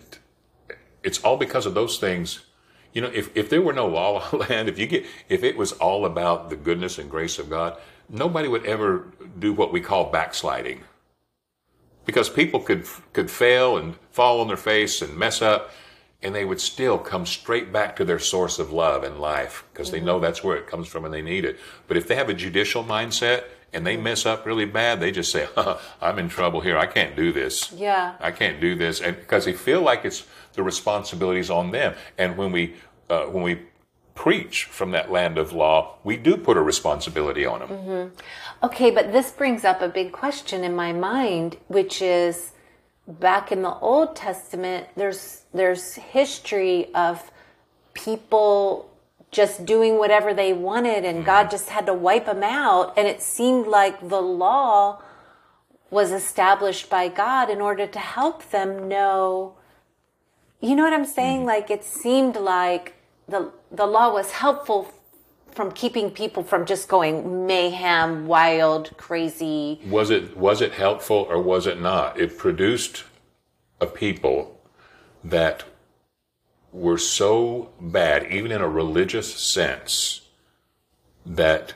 it's 1.02 1.18
all 1.20 1.36
because 1.36 1.66
of 1.66 1.74
those 1.74 1.98
things. 1.98 2.46
You 2.92 3.02
know, 3.02 3.10
if, 3.14 3.30
if 3.36 3.48
there 3.50 3.62
were 3.62 3.72
no 3.72 3.86
law 3.86 4.28
land, 4.36 4.68
if 4.68 4.78
you 4.78 4.86
get 4.86 5.04
if 5.28 5.44
it 5.44 5.56
was 5.56 5.72
all 5.72 6.06
about 6.06 6.50
the 6.50 6.56
goodness 6.56 6.98
and 6.98 7.10
grace 7.10 7.38
of 7.38 7.48
God, 7.50 7.76
nobody 8.10 8.48
would 8.48 8.66
ever 8.66 9.06
do 9.38 9.52
what 9.52 9.72
we 9.72 9.80
call 9.80 10.10
backsliding. 10.10 10.82
Because 12.04 12.28
people 12.28 12.60
could 12.60 12.86
could 13.12 13.30
fail 13.30 13.76
and 13.76 13.94
fall 14.10 14.40
on 14.40 14.48
their 14.48 14.56
face 14.56 15.00
and 15.00 15.16
mess 15.16 15.40
up 15.40 15.70
and 16.22 16.34
they 16.34 16.44
would 16.44 16.60
still 16.60 16.98
come 16.98 17.24
straight 17.24 17.72
back 17.72 17.96
to 17.96 18.04
their 18.04 18.18
source 18.18 18.58
of 18.58 18.72
love 18.72 19.04
and 19.04 19.18
life 19.18 19.64
because 19.72 19.90
they 19.90 20.00
know 20.00 20.20
that's 20.20 20.44
where 20.44 20.56
it 20.56 20.66
comes 20.66 20.86
from 20.86 21.04
and 21.04 21.14
they 21.14 21.22
need 21.22 21.44
it. 21.44 21.58
But 21.88 21.96
if 21.96 22.06
they 22.06 22.14
have 22.14 22.28
a 22.28 22.34
judicial 22.34 22.84
mindset 22.84 23.44
and 23.72 23.86
they 23.86 23.96
mess 23.96 24.26
up 24.26 24.44
really 24.44 24.64
bad 24.64 24.98
they 24.98 25.12
just 25.12 25.30
say 25.30 25.48
i'm 26.02 26.18
in 26.18 26.28
trouble 26.28 26.60
here. 26.60 26.76
I 26.76 26.86
can't 26.86 27.16
do 27.16 27.32
this. 27.32 27.72
Yeah. 27.72 28.14
i 28.20 28.30
can't 28.30 28.60
do 28.60 28.74
this. 28.74 29.00
And 29.00 29.16
because 29.16 29.44
they 29.44 29.52
feel 29.52 29.80
like 29.80 30.04
it's 30.04 30.26
the 30.54 30.62
responsibilities 30.62 31.50
on 31.50 31.70
them. 31.70 31.94
And 32.18 32.36
when 32.36 32.52
we 32.52 32.74
uh, 33.08 33.24
when 33.24 33.42
we 33.42 33.60
preach 34.24 34.56
from 34.64 34.90
that 34.96 35.10
land 35.10 35.36
of 35.38 35.52
law 35.52 35.76
we 36.04 36.16
do 36.16 36.36
put 36.36 36.56
a 36.56 36.64
responsibility 36.72 37.44
on 37.52 37.58
them 37.60 37.68
mm-hmm. 37.68 38.06
Okay, 38.62 38.90
but 38.90 39.12
this 39.12 39.30
brings 39.30 39.64
up 39.64 39.80
a 39.80 39.88
big 39.88 40.12
question 40.12 40.64
in 40.64 40.76
my 40.76 40.92
mind, 40.92 41.56
which 41.68 42.02
is 42.02 42.52
back 43.08 43.50
in 43.50 43.62
the 43.62 43.74
Old 43.76 44.14
Testament, 44.14 44.86
there's 44.96 45.44
there's 45.54 45.94
history 45.94 46.94
of 46.94 47.30
people 47.94 48.90
just 49.30 49.64
doing 49.64 49.96
whatever 49.96 50.34
they 50.34 50.52
wanted 50.52 51.04
and 51.04 51.24
God 51.24 51.44
mm-hmm. 51.44 51.50
just 51.52 51.70
had 51.70 51.86
to 51.86 51.94
wipe 51.94 52.26
them 52.26 52.42
out 52.42 52.92
and 52.98 53.06
it 53.06 53.22
seemed 53.22 53.66
like 53.66 54.08
the 54.08 54.20
law 54.20 55.00
was 55.90 56.12
established 56.12 56.90
by 56.90 57.08
God 57.08 57.48
in 57.48 57.60
order 57.60 57.86
to 57.86 57.98
help 57.98 58.50
them 58.50 58.88
know 58.88 59.54
you 60.60 60.76
know 60.76 60.82
what 60.82 60.92
I'm 60.92 61.06
saying? 61.06 61.38
Mm-hmm. 61.38 61.46
Like 61.46 61.70
it 61.70 61.82
seemed 61.82 62.36
like 62.36 62.94
the 63.30 63.50
the 63.70 63.86
law 63.86 64.12
was 64.12 64.32
helpful 64.32 64.92
from 65.52 65.72
keeping 65.72 66.10
people 66.10 66.42
from 66.42 66.64
just 66.64 66.88
going 66.88 67.46
mayhem, 67.46 68.26
wild, 68.26 68.96
crazy. 68.96 69.80
was 69.86 70.10
it 70.10 70.36
was 70.36 70.60
it 70.60 70.72
helpful 70.72 71.26
or 71.28 71.40
was 71.40 71.66
it 71.66 71.80
not? 71.80 72.18
It 72.20 72.38
produced 72.38 73.04
a 73.80 73.86
people 73.86 74.60
that 75.24 75.64
were 76.72 76.98
so 76.98 77.70
bad, 77.80 78.30
even 78.30 78.52
in 78.52 78.60
a 78.60 78.68
religious 78.68 79.34
sense, 79.34 80.28
that 81.26 81.74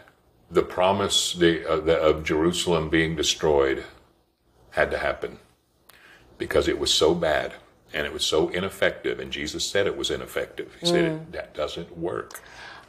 the 0.51 0.63
promise 0.63 1.33
the, 1.33 1.69
uh, 1.69 1.81
the, 1.81 1.97
of 2.01 2.25
Jerusalem 2.25 2.89
being 2.89 3.17
destroyed 3.17 3.85
had 4.71 4.91
to 4.91 4.99
happen 4.99 5.39
because 6.39 6.69
it 6.69 6.79
was 6.79 6.93
so 6.93 7.15
bad 7.15 7.55
and 7.95 8.07
it 8.07 8.13
was 8.13 8.25
so 8.25 8.49
ineffective. 8.49 9.21
And 9.21 9.33
Jesus 9.33 9.65
said 9.65 9.87
it 9.87 9.97
was 9.97 10.11
ineffective. 10.11 10.77
He 10.81 10.87
said 10.87 11.05
mm. 11.05 11.33
that 11.33 11.55
doesn't 11.55 11.97
work. 11.97 12.43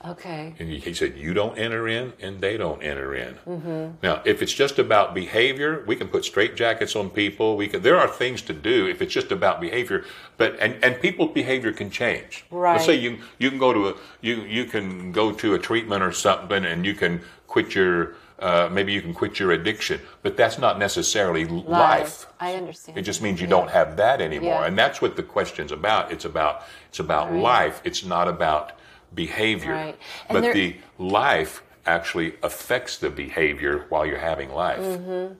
Okay. 0.07 0.53
And 0.59 0.69
he 0.69 0.93
said, 0.93 1.17
You 1.17 1.33
don't 1.33 1.57
enter 1.57 1.87
in, 1.87 2.13
and 2.19 2.39
they 2.39 2.57
don't 2.57 2.81
enter 2.83 3.15
in. 3.15 3.33
Mm-hmm. 3.47 3.91
Now, 4.03 4.21
if 4.23 4.41
it's 4.41 4.53
just 4.53 4.77
about 4.77 5.15
behavior, 5.15 5.83
we 5.87 5.95
can 5.95 6.07
put 6.09 6.23
straitjackets 6.23 6.99
on 6.99 7.09
people. 7.09 7.57
We 7.57 7.67
can, 7.67 7.81
there 7.81 7.97
are 7.97 8.07
things 8.07 8.41
to 8.43 8.53
do 8.53 8.87
if 8.87 9.01
it's 9.01 9.13
just 9.13 9.31
about 9.31 9.59
behavior. 9.59 10.05
But 10.37 10.59
and, 10.59 10.83
and 10.83 11.01
people's 11.01 11.33
behavior 11.33 11.71
can 11.71 11.89
change. 11.89 12.45
Right. 12.51 12.73
Let's 12.73 12.85
say 12.85 12.95
you 12.95 13.19
you 13.39 13.49
can 13.49 13.57
go 13.57 13.73
to 13.73 13.89
a 13.89 13.93
you 14.21 14.43
you 14.43 14.65
can 14.65 15.11
go 15.11 15.31
to 15.31 15.55
a 15.55 15.59
treatment 15.59 16.03
or 16.03 16.11
something, 16.11 16.65
and 16.65 16.85
you 16.85 16.93
can 16.93 17.21
quit 17.47 17.73
your 17.73 18.15
uh, 18.39 18.69
maybe 18.71 18.91
you 18.91 19.01
can 19.01 19.13
quit 19.13 19.39
your 19.39 19.51
addiction, 19.51 19.99
but 20.21 20.35
that's 20.35 20.57
not 20.57 20.77
necessarily 20.77 21.45
life. 21.45 22.27
I 22.39 22.55
understand. 22.55 22.97
It 22.97 23.03
just 23.03 23.21
means 23.21 23.39
you 23.39 23.47
don't 23.47 23.69
have 23.69 23.95
that 23.97 24.21
anymore, 24.21 24.61
Yeah. 24.61 24.67
and 24.67 24.77
that's 24.77 25.01
what 25.01 25.15
the 25.15 25.23
question's 25.23 25.71
about. 25.71 26.11
It's 26.11 26.25
about 26.25 26.63
it's 26.89 26.99
about 26.99 27.33
life. 27.33 27.81
It's 27.83 28.03
not 28.05 28.27
about 28.27 28.73
behavior. 29.13 29.73
Right. 29.73 29.97
But 30.29 30.41
there- 30.41 30.53
the 30.53 30.75
life 30.97 31.63
actually 31.85 32.33
affects 32.43 32.97
the 32.97 33.09
behavior 33.09 33.85
while 33.89 34.05
you're 34.05 34.17
having 34.17 34.51
life. 34.53 34.79
Mm-hmm. 34.79 35.33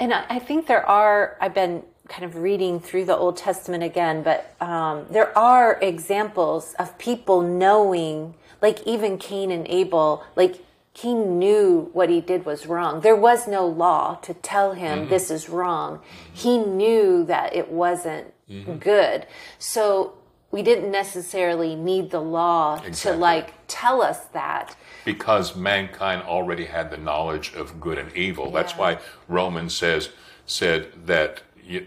And 0.00 0.14
I 0.14 0.24
I 0.30 0.38
think 0.38 0.66
there 0.66 0.86
are, 0.88 1.36
I've 1.40 1.54
been 1.54 1.82
kind 2.08 2.24
of 2.24 2.36
reading 2.36 2.80
through 2.80 3.04
the 3.04 3.16
Old 3.16 3.36
Testament 3.36 3.82
again, 3.82 4.22
but 4.22 4.54
um, 4.60 5.06
there 5.10 5.36
are 5.38 5.78
examples 5.80 6.74
of 6.78 6.96
people 6.98 7.40
knowing, 7.42 8.34
like 8.60 8.82
even 8.86 9.18
Cain 9.18 9.50
and 9.50 9.66
Abel, 9.68 10.22
like 10.36 10.58
Cain 10.94 11.38
knew 11.38 11.90
what 11.94 12.10
he 12.10 12.20
did 12.20 12.44
was 12.44 12.66
wrong. 12.66 13.00
There 13.00 13.16
was 13.16 13.48
no 13.48 13.66
law 13.66 14.16
to 14.16 14.34
tell 14.34 14.74
him 14.74 15.08
this 15.08 15.30
is 15.30 15.48
wrong. 15.48 16.00
He 16.32 16.58
knew 16.58 17.24
that 17.24 17.54
it 17.56 17.70
wasn't 17.70 18.32
good. 18.80 19.26
So 19.58 20.14
we 20.50 20.62
didn't 20.62 20.90
necessarily 20.90 21.74
need 21.74 22.10
the 22.10 22.20
law 22.20 22.76
to 22.76 23.12
like 23.14 23.54
tell 23.68 24.02
us 24.02 24.18
that. 24.34 24.76
because 25.06 25.56
mankind 25.56 26.22
already 26.22 26.66
had 26.66 26.90
the 26.90 26.98
knowledge 26.98 27.54
of 27.54 27.80
good 27.80 27.98
and 27.98 28.12
evil. 28.14 28.50
That's 28.50 28.76
why 28.76 28.98
Romans 29.28 29.74
says 29.74 30.10
said 30.44 31.06
that 31.06 31.42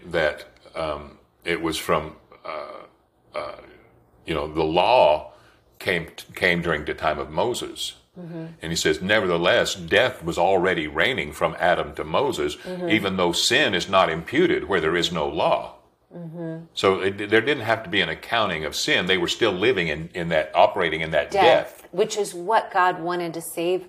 that 0.06 0.46
um, 0.74 1.18
it 1.44 1.62
was 1.62 1.78
from 1.78 2.16
uh, 2.44 3.38
uh, 3.38 3.56
you 4.26 4.34
know 4.34 4.52
the 4.52 4.64
law 4.64 5.32
came 5.78 6.08
came 6.34 6.60
during 6.60 6.84
the 6.84 6.94
time 6.94 7.18
of 7.20 7.30
Moses. 7.30 7.94
Mm-hmm. 8.18 8.46
And 8.62 8.72
he 8.72 8.76
says, 8.76 9.02
nevertheless, 9.02 9.74
death 9.74 10.24
was 10.24 10.38
already 10.38 10.86
reigning 10.86 11.32
from 11.32 11.56
Adam 11.58 11.94
to 11.94 12.04
Moses, 12.04 12.56
mm-hmm. 12.56 12.88
even 12.88 13.16
though 13.16 13.32
sin 13.32 13.74
is 13.74 13.88
not 13.88 14.08
imputed 14.08 14.68
where 14.68 14.80
there 14.80 14.96
is 14.96 15.12
no 15.12 15.28
law. 15.28 15.74
Mm-hmm. 16.14 16.64
So 16.74 17.00
it, 17.00 17.18
there 17.30 17.40
didn't 17.40 17.64
have 17.64 17.82
to 17.82 17.90
be 17.90 18.00
an 18.00 18.08
accounting 18.08 18.64
of 18.64 18.74
sin. 18.74 19.06
They 19.06 19.18
were 19.18 19.28
still 19.28 19.52
living 19.52 19.88
in, 19.88 20.08
in 20.14 20.28
that, 20.30 20.50
operating 20.54 21.02
in 21.02 21.10
that 21.10 21.30
death. 21.30 21.82
Death, 21.82 21.88
which 21.90 22.16
is 22.16 22.32
what 22.32 22.72
God 22.72 23.00
wanted 23.00 23.34
to 23.34 23.42
save 23.42 23.88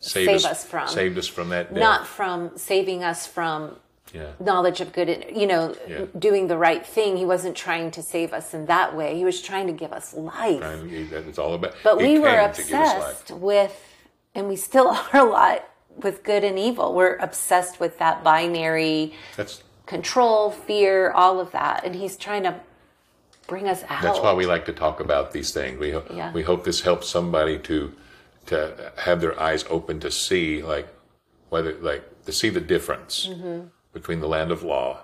save 0.00 0.44
us 0.44 0.64
from. 0.64 0.88
Saved 0.88 1.18
us 1.18 1.26
from 1.26 1.50
that 1.50 1.72
death. 1.74 1.80
not 1.80 2.06
from 2.06 2.56
saving 2.56 3.04
us 3.04 3.26
from 3.26 3.76
yeah. 4.14 4.32
knowledge 4.40 4.80
of 4.80 4.92
good 4.92 5.08
and 5.08 5.36
you 5.40 5.46
know 5.46 5.74
Yeah. 5.88 6.06
doing 6.18 6.48
the 6.48 6.56
right 6.56 6.84
thing 6.86 7.16
he 7.16 7.24
wasn't 7.24 7.56
trying 7.56 7.90
to 7.92 8.02
save 8.02 8.32
us 8.32 8.54
in 8.54 8.66
that 8.66 8.96
way 8.96 9.16
he 9.16 9.24
was 9.24 9.40
trying 9.42 9.66
to 9.66 9.72
give 9.72 9.92
us 9.92 10.14
life 10.14 10.62
it's 10.62 11.38
all 11.38 11.54
about. 11.54 11.74
but 11.84 11.98
we 11.98 12.18
were 12.18 12.28
came 12.28 12.52
to 12.52 12.62
give 12.62 12.72
us 12.72 12.72
life. 12.72 13.20
obsessed 13.20 13.30
with 13.32 13.94
and 14.34 14.48
we 14.48 14.56
still 14.56 14.88
are 15.12 15.16
a 15.16 15.24
lot 15.24 15.68
with 15.96 16.22
good 16.22 16.44
and 16.44 16.58
evil 16.58 16.94
we're 16.94 17.16
obsessed 17.16 17.80
with 17.80 17.98
that 17.98 18.22
binary 18.24 19.12
That's 19.36 19.62
control 19.86 20.50
fear 20.50 21.10
all 21.12 21.40
of 21.40 21.50
that 21.52 21.84
and 21.84 21.94
he's 21.94 22.16
trying 22.16 22.44
to 22.44 22.54
bring 23.46 23.66
us 23.68 23.82
out 23.88 24.02
that's 24.02 24.20
why 24.20 24.32
we 24.34 24.44
like 24.46 24.66
to 24.66 24.72
talk 24.74 25.00
about 25.00 25.32
these 25.32 25.52
things. 25.52 25.78
We 25.80 25.90
ho- 25.92 26.04
Yeah. 26.12 26.30
we 26.32 26.42
hope 26.42 26.64
this 26.64 26.82
helps 26.82 27.08
somebody 27.08 27.58
to 27.60 27.94
to 28.46 28.92
have 28.98 29.20
their 29.22 29.38
eyes 29.40 29.64
open 29.70 30.00
to 30.00 30.10
see 30.10 30.62
like 30.62 30.86
whether 31.48 31.72
like 31.80 32.04
to 32.26 32.32
see 32.32 32.50
the 32.50 32.60
difference 32.60 33.26
Mm-hmm. 33.26 33.68
Between 33.92 34.20
the 34.20 34.28
land 34.28 34.50
of 34.50 34.62
law 34.62 35.00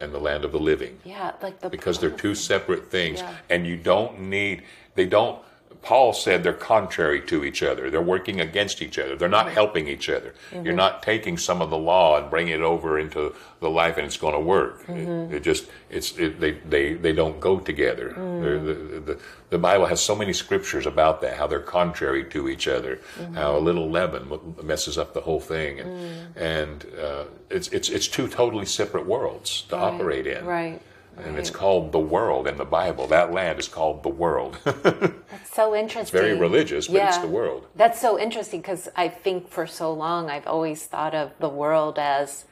and 0.00 0.12
the 0.12 0.18
land 0.18 0.44
of 0.44 0.52
the 0.52 0.58
living. 0.58 0.98
yeah 1.04 1.32
like 1.42 1.60
the 1.60 1.70
because 1.70 1.98
they're 1.98 2.10
two 2.10 2.34
separate 2.34 2.90
things 2.90 3.20
Yeah. 3.20 3.34
and 3.50 3.66
you 3.66 3.76
don't 3.76 4.20
need 4.20 4.62
they 4.94 5.06
don't 5.06 5.38
Paul 5.82 6.12
said 6.12 6.42
they're 6.42 6.52
contrary 6.54 7.20
to 7.22 7.44
each 7.44 7.62
other. 7.62 7.90
They're 7.90 8.00
working 8.00 8.40
against 8.40 8.80
each 8.80 8.98
other. 8.98 9.16
They're 9.16 9.28
not 9.28 9.50
helping 9.50 9.86
each 9.88 10.08
other. 10.08 10.34
You're 10.52 10.62
mm-hmm. 10.62 10.76
not 10.76 11.02
taking 11.02 11.36
some 11.36 11.60
of 11.60 11.70
the 11.70 11.78
law 11.78 12.18
and 12.18 12.30
bringing 12.30 12.54
it 12.54 12.60
over 12.62 12.98
into 12.98 13.34
the 13.60 13.68
life, 13.68 13.96
and 13.96 14.06
it's 14.06 14.16
going 14.16 14.34
to 14.34 14.40
work. 14.40 14.82
It, 14.88 15.06
mm-hmm. 15.06 15.34
it 15.34 15.42
just 15.42 15.66
it's 15.90 16.16
it, 16.18 16.40
they 16.40 16.52
they 16.52 16.94
they 16.94 17.12
don't 17.12 17.38
go 17.40 17.58
together. 17.58 18.14
Mm. 18.16 18.42
They're- 18.42 18.54
The, 18.64 19.00
the 19.00 19.18
the 19.50 19.58
Bible 19.58 19.86
has 19.86 20.00
so 20.00 20.16
many 20.16 20.32
scriptures 20.32 20.86
about 20.86 21.20
that, 21.20 21.36
how 21.36 21.46
they're 21.46 21.60
contrary 21.60 22.24
to 22.24 22.48
each 22.48 22.66
other, 22.66 22.96
mm-hmm. 22.96 23.34
how 23.34 23.56
a 23.56 23.62
little 23.68 23.88
leaven 23.88 24.22
messes 24.62 24.98
up 24.98 25.14
the 25.14 25.20
whole 25.20 25.40
thing, 25.40 25.80
and, 25.80 26.36
and 26.36 26.86
uh, 27.00 27.24
it's 27.50 27.68
it's 27.68 27.88
it's 27.88 28.08
two 28.08 28.26
totally 28.26 28.66
separate 28.66 29.06
worlds 29.06 29.62
to 29.68 29.76
operate 29.76 30.26
in. 30.26 30.44
Right. 30.44 30.80
And 31.18 31.38
it's 31.38 31.50
called 31.50 31.92
the 31.92 31.98
world 32.00 32.46
in 32.46 32.56
the 32.56 32.64
Bible. 32.64 33.06
That 33.06 33.32
land 33.32 33.58
is 33.58 33.68
called 33.68 34.02
the 34.02 34.08
world. 34.08 34.58
That's 34.64 35.12
So 35.52 35.74
interesting. 35.74 36.00
It's 36.02 36.10
very 36.10 36.38
religious, 36.38 36.88
but 36.88 36.96
it's 37.02 37.18
the 37.18 37.26
world. 37.28 37.66
That's 37.76 38.00
so 38.00 38.18
interesting 38.18 38.60
because 38.60 38.88
I 38.96 39.08
think 39.08 39.48
for 39.48 39.66
so 39.66 39.92
long 39.92 40.30
I've 40.30 40.46
always 40.46 40.84
thought 40.84 41.14
of 41.14 41.30
the 41.38 41.48
world 41.48 41.98
as 41.98 42.44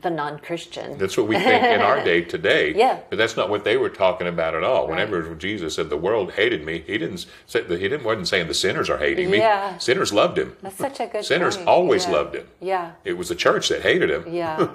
the 0.00 0.10
non-Christian. 0.10 0.98
That's 0.98 1.16
what 1.16 1.28
we 1.28 1.36
think 1.38 1.62
in 1.64 1.80
our 1.80 2.02
day 2.04 2.20
today. 2.36 2.74
Yeah. 2.74 3.00
But 3.08 3.16
that's 3.16 3.36
not 3.36 3.48
what 3.48 3.64
they 3.64 3.76
were 3.76 3.88
talking 3.88 4.26
about 4.26 4.54
at 4.54 4.62
all. 4.64 4.86
Whenever 4.88 5.34
Jesus 5.36 5.76
said 5.76 5.88
the 5.88 5.96
world 5.96 6.32
hated 6.32 6.64
me, 6.64 6.84
he 6.86 6.98
didn't 6.98 7.24
say 7.46 7.62
that 7.62 7.80
he 7.80 7.88
didn't 7.88 8.04
wasn't 8.04 8.28
saying 8.28 8.48
the 8.48 8.54
sinners 8.54 8.90
are 8.90 8.98
hating 8.98 9.30
me. 9.30 9.38
Yeah. 9.38 9.78
Sinners 9.78 10.12
loved 10.12 10.36
him. 10.38 10.56
That's 10.62 10.76
such 10.76 11.00
a 11.00 11.06
good. 11.06 11.24
Sinners 11.24 11.56
point. 11.56 11.68
always 11.68 12.04
Yeah. 12.06 12.10
loved 12.12 12.34
him. 12.34 12.46
Yeah. 12.60 12.92
It 13.04 13.14
was 13.14 13.28
the 13.28 13.34
church 13.34 13.68
that 13.70 13.82
hated 13.82 14.10
him 14.10 14.24
Yeah. 14.32 14.66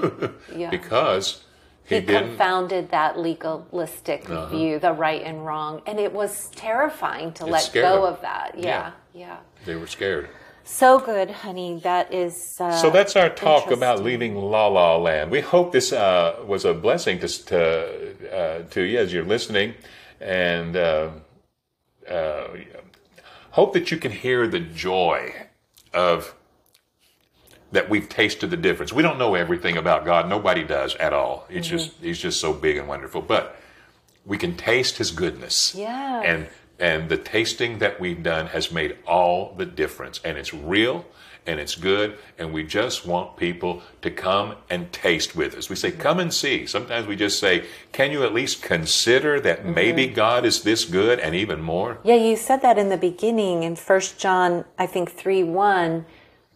Yeah. 0.56 0.69
because 0.71 1.43
he, 1.89 1.99
he 1.99 2.02
Uh-huh. 2.15 2.19
confounded 2.19 2.91
that 2.91 3.17
legalistic 3.17 4.25
view, 4.52 4.80
the 4.80 4.93
right 4.93 5.21
and 5.23 5.45
wrong, 5.45 5.82
and 5.88 5.99
it 5.99 6.13
was 6.13 6.49
terrifying 6.56 7.32
to 7.34 7.45
let 7.45 7.69
go 7.73 7.82
them. 8.04 8.13
of 8.13 8.21
that. 8.21 8.56
Yeah, 8.58 8.91
yeah. 9.13 9.38
they 9.65 9.75
were 9.75 9.88
scared. 9.88 10.30
So 10.63 10.99
good, 10.99 11.32
honey. 11.32 11.80
That 11.84 12.13
is. 12.13 12.58
Uh, 12.60 12.71
So 12.71 12.89
that's 12.91 13.15
our 13.15 13.30
talk 13.30 13.71
about 13.71 14.04
leaving 14.04 14.36
Law-Law 14.36 14.97
Land. 14.97 15.32
We 15.32 15.41
hope 15.41 15.71
this 15.71 15.91
uh, 15.91 16.36
was 16.45 16.63
a 16.63 16.73
blessing 16.73 17.19
to 17.21 17.28
to, 17.45 17.60
uh, 18.39 18.63
to 18.69 18.82
you 18.82 18.99
as 18.99 19.12
you're 19.12 19.25
listening, 19.36 19.73
and 20.21 20.75
uh, 20.75 21.10
uh, 22.08 22.47
hope 23.52 23.73
that 23.73 23.89
you 23.91 23.97
can 23.97 24.12
hear 24.12 24.47
the 24.47 24.60
joy 24.60 25.34
of 25.93 26.36
that 27.71 27.89
we've 27.89 28.10
tasted 28.10 28.49
the 28.49 28.58
difference. 28.58 28.91
We 28.91 29.03
don't 29.03 29.19
know 29.19 29.36
everything 29.36 29.77
about 29.77 30.05
God. 30.05 30.27
Nobody 30.27 30.63
does 30.63 30.95
at 30.95 31.13
all. 31.13 31.45
It's 31.49 31.67
mm-hmm. 31.67 31.77
just 31.77 31.91
He's 32.01 32.19
just 32.19 32.39
so 32.39 32.53
big 32.53 32.77
and 32.77 32.88
wonderful. 32.88 33.21
But 33.21 33.55
we 34.25 34.38
can 34.38 34.58
taste 34.58 34.97
His 34.97 35.12
goodness. 35.12 35.75
Yeah. 35.75 36.21
And 36.21 36.47
and 36.79 37.10
the 37.10 37.17
tasting 37.17 37.79
that 37.79 37.99
we've 37.99 38.23
done 38.23 38.47
has 38.47 38.71
made 38.71 38.97
all 39.05 39.53
the 39.58 39.65
difference. 39.65 40.21
And 40.23 40.38
it's 40.38 40.53
real 40.53 41.05
and 41.45 41.60
it's 41.60 41.75
good. 41.75 42.17
And 42.38 42.53
we 42.53 42.63
just 42.63 43.05
want 43.05 43.36
people 43.36 43.82
to 44.01 44.10
come 44.10 44.55
and 44.69 44.91
taste 44.93 45.36
with 45.36 45.55
us. 45.55 45.69
We 45.69 45.75
say, 45.75 45.91
come 45.91 46.19
and 46.19 46.34
see. 46.34 46.65
Sometimes 46.65 47.08
we 47.08 47.15
just 47.15 47.39
say, 47.39 47.65
can 47.91 48.12
you 48.12 48.23
at 48.23 48.34
least 48.34 48.62
consider 48.62 49.39
that 49.41 49.60
mm-hmm. 49.60 49.73
maybe 49.73 50.08
God 50.08 50.45
is 50.45 50.63
this 50.63 50.86
good 50.86 51.19
and 51.19 51.36
even 51.36 51.62
more? 51.62 51.99
Yeah, 52.03 52.15
you 52.15 52.38
said 52.38 52.62
that 52.62 52.77
in 52.77 52.89
the 52.89 52.97
beginning 52.97 53.63
in 53.63 53.75
First 53.75 54.17
John, 54.17 54.63
I 54.77 54.86
think 54.86 55.12
three 55.12 55.43
one, 55.43 56.05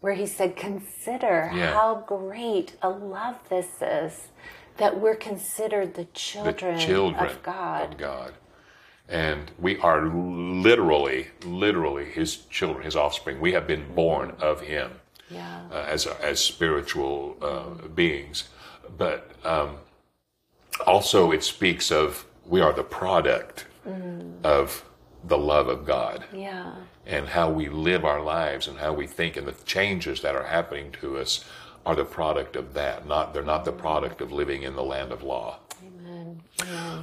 where 0.03 0.15
he 0.15 0.27
said, 0.27 0.57
"Consider 0.57 1.49
Yeah. 1.53 1.71
how 1.71 2.03
great 2.05 2.73
a 2.81 2.89
love 2.89 3.37
this 3.47 3.81
is, 3.81 4.27
that 4.75 4.99
we're 4.99 5.15
considered 5.15 5.93
the 5.93 6.03
the 6.03 6.07
children, 6.11 6.77
children 6.77 7.29
of 7.29 7.41
God." 7.41 7.93
of 7.93 7.97
God. 7.97 8.33
And 9.07 9.51
we 9.57 9.77
are 9.79 10.05
literally, 10.07 11.29
literally 11.45 12.03
His 12.03 12.35
children, 12.35 12.83
His 12.83 12.97
offspring. 12.97 13.39
We 13.39 13.53
have 13.53 13.65
been 13.65 13.95
born 13.95 14.31
of 14.41 14.59
Him 14.59 14.99
Yeah, 15.29 15.61
uh, 15.71 15.85
as 15.87 16.05
as 16.05 16.43
spiritual 16.43 17.37
uh, 17.41 17.87
beings, 17.87 18.49
but 18.97 19.31
um, 19.45 19.77
also 20.85 21.31
it 21.31 21.45
speaks 21.45 21.91
of 21.91 22.25
we 22.45 22.59
are 22.59 22.73
the 22.73 22.83
product 22.83 23.67
of 24.43 24.83
the 25.25 25.37
love 25.37 25.67
of 25.67 25.85
God 25.85 26.25
yeah, 26.33 26.73
and 27.05 27.27
how 27.27 27.49
we 27.49 27.69
live 27.69 28.03
our 28.03 28.21
lives 28.21 28.67
and 28.67 28.77
how 28.77 28.93
we 28.93 29.07
think 29.07 29.37
and 29.37 29.47
the 29.47 29.55
changes 29.65 30.21
that 30.21 30.35
are 30.35 30.45
happening 30.45 30.91
to 31.01 31.17
us 31.17 31.45
are 31.85 31.95
the 31.95 32.05
product 32.05 32.55
of 32.55 32.73
that. 32.73 33.07
Not 33.07 33.33
they're 33.33 33.43
not 33.43 33.65
the 33.65 33.71
product 33.71 34.21
of 34.21 34.31
living 34.31 34.63
in 34.63 34.75
the 34.75 34.83
land 34.83 35.11
of 35.11 35.23
law. 35.23 35.59
Amen. 35.85 36.41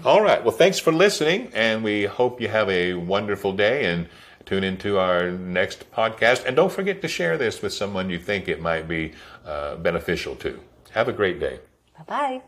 All 0.05 0.23
right. 0.23 0.43
Well, 0.43 0.55
thanks 0.55 0.79
for 0.79 0.93
listening, 0.93 1.51
and 1.55 1.85
we 1.85 2.05
hope 2.05 2.41
you 2.41 2.49
have 2.49 2.71
a 2.71 2.95
wonderful 2.95 3.53
day 3.53 3.85
and 3.93 4.09
tune 4.47 4.65
into 4.65 4.99
our 4.99 5.31
next 5.31 5.91
podcast. 5.93 6.47
And 6.47 6.57
don't 6.57 6.73
forget 6.73 7.03
to 7.03 7.09
share 7.09 7.37
this 7.37 7.61
with 7.61 7.73
someone 7.73 8.09
you 8.11 8.19
think 8.19 8.49
it 8.49 8.61
might 8.61 8.89
be 8.89 9.13
uh, 9.45 9.77
beneficial 9.77 10.35
to. 10.37 10.59
Have 10.93 11.09
a 11.09 11.13
great 11.13 11.39
day. 11.39 11.61
Bye 11.99 12.05
bye 12.07 12.43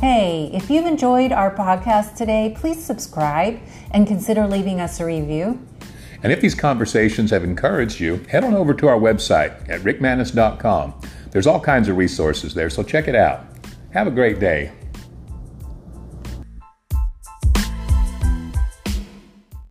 Hey, 0.00 0.50
if 0.54 0.70
you've 0.70 0.86
enjoyed 0.86 1.30
our 1.30 1.54
podcast 1.54 2.16
today, 2.16 2.56
please 2.56 2.82
subscribe 2.82 3.60
and 3.90 4.06
consider 4.06 4.46
leaving 4.46 4.80
us 4.80 4.98
a 4.98 5.04
review. 5.04 5.60
And 6.22 6.32
if 6.32 6.40
these 6.40 6.54
conversations 6.54 7.30
have 7.32 7.44
encouraged 7.44 8.00
you, 8.00 8.16
head 8.30 8.42
on 8.42 8.54
over 8.54 8.72
to 8.72 8.88
our 8.88 8.98
website 8.98 9.68
at 9.68 9.82
rickmanis.com. 9.82 10.94
There's 11.32 11.46
all 11.46 11.60
kinds 11.60 11.88
of 11.88 11.98
resources 11.98 12.54
there, 12.54 12.70
so 12.70 12.82
check 12.82 13.08
it 13.08 13.14
out. 13.14 13.44
Have 13.90 14.06
a 14.06 14.10
great 14.10 14.40
day. 14.40 14.72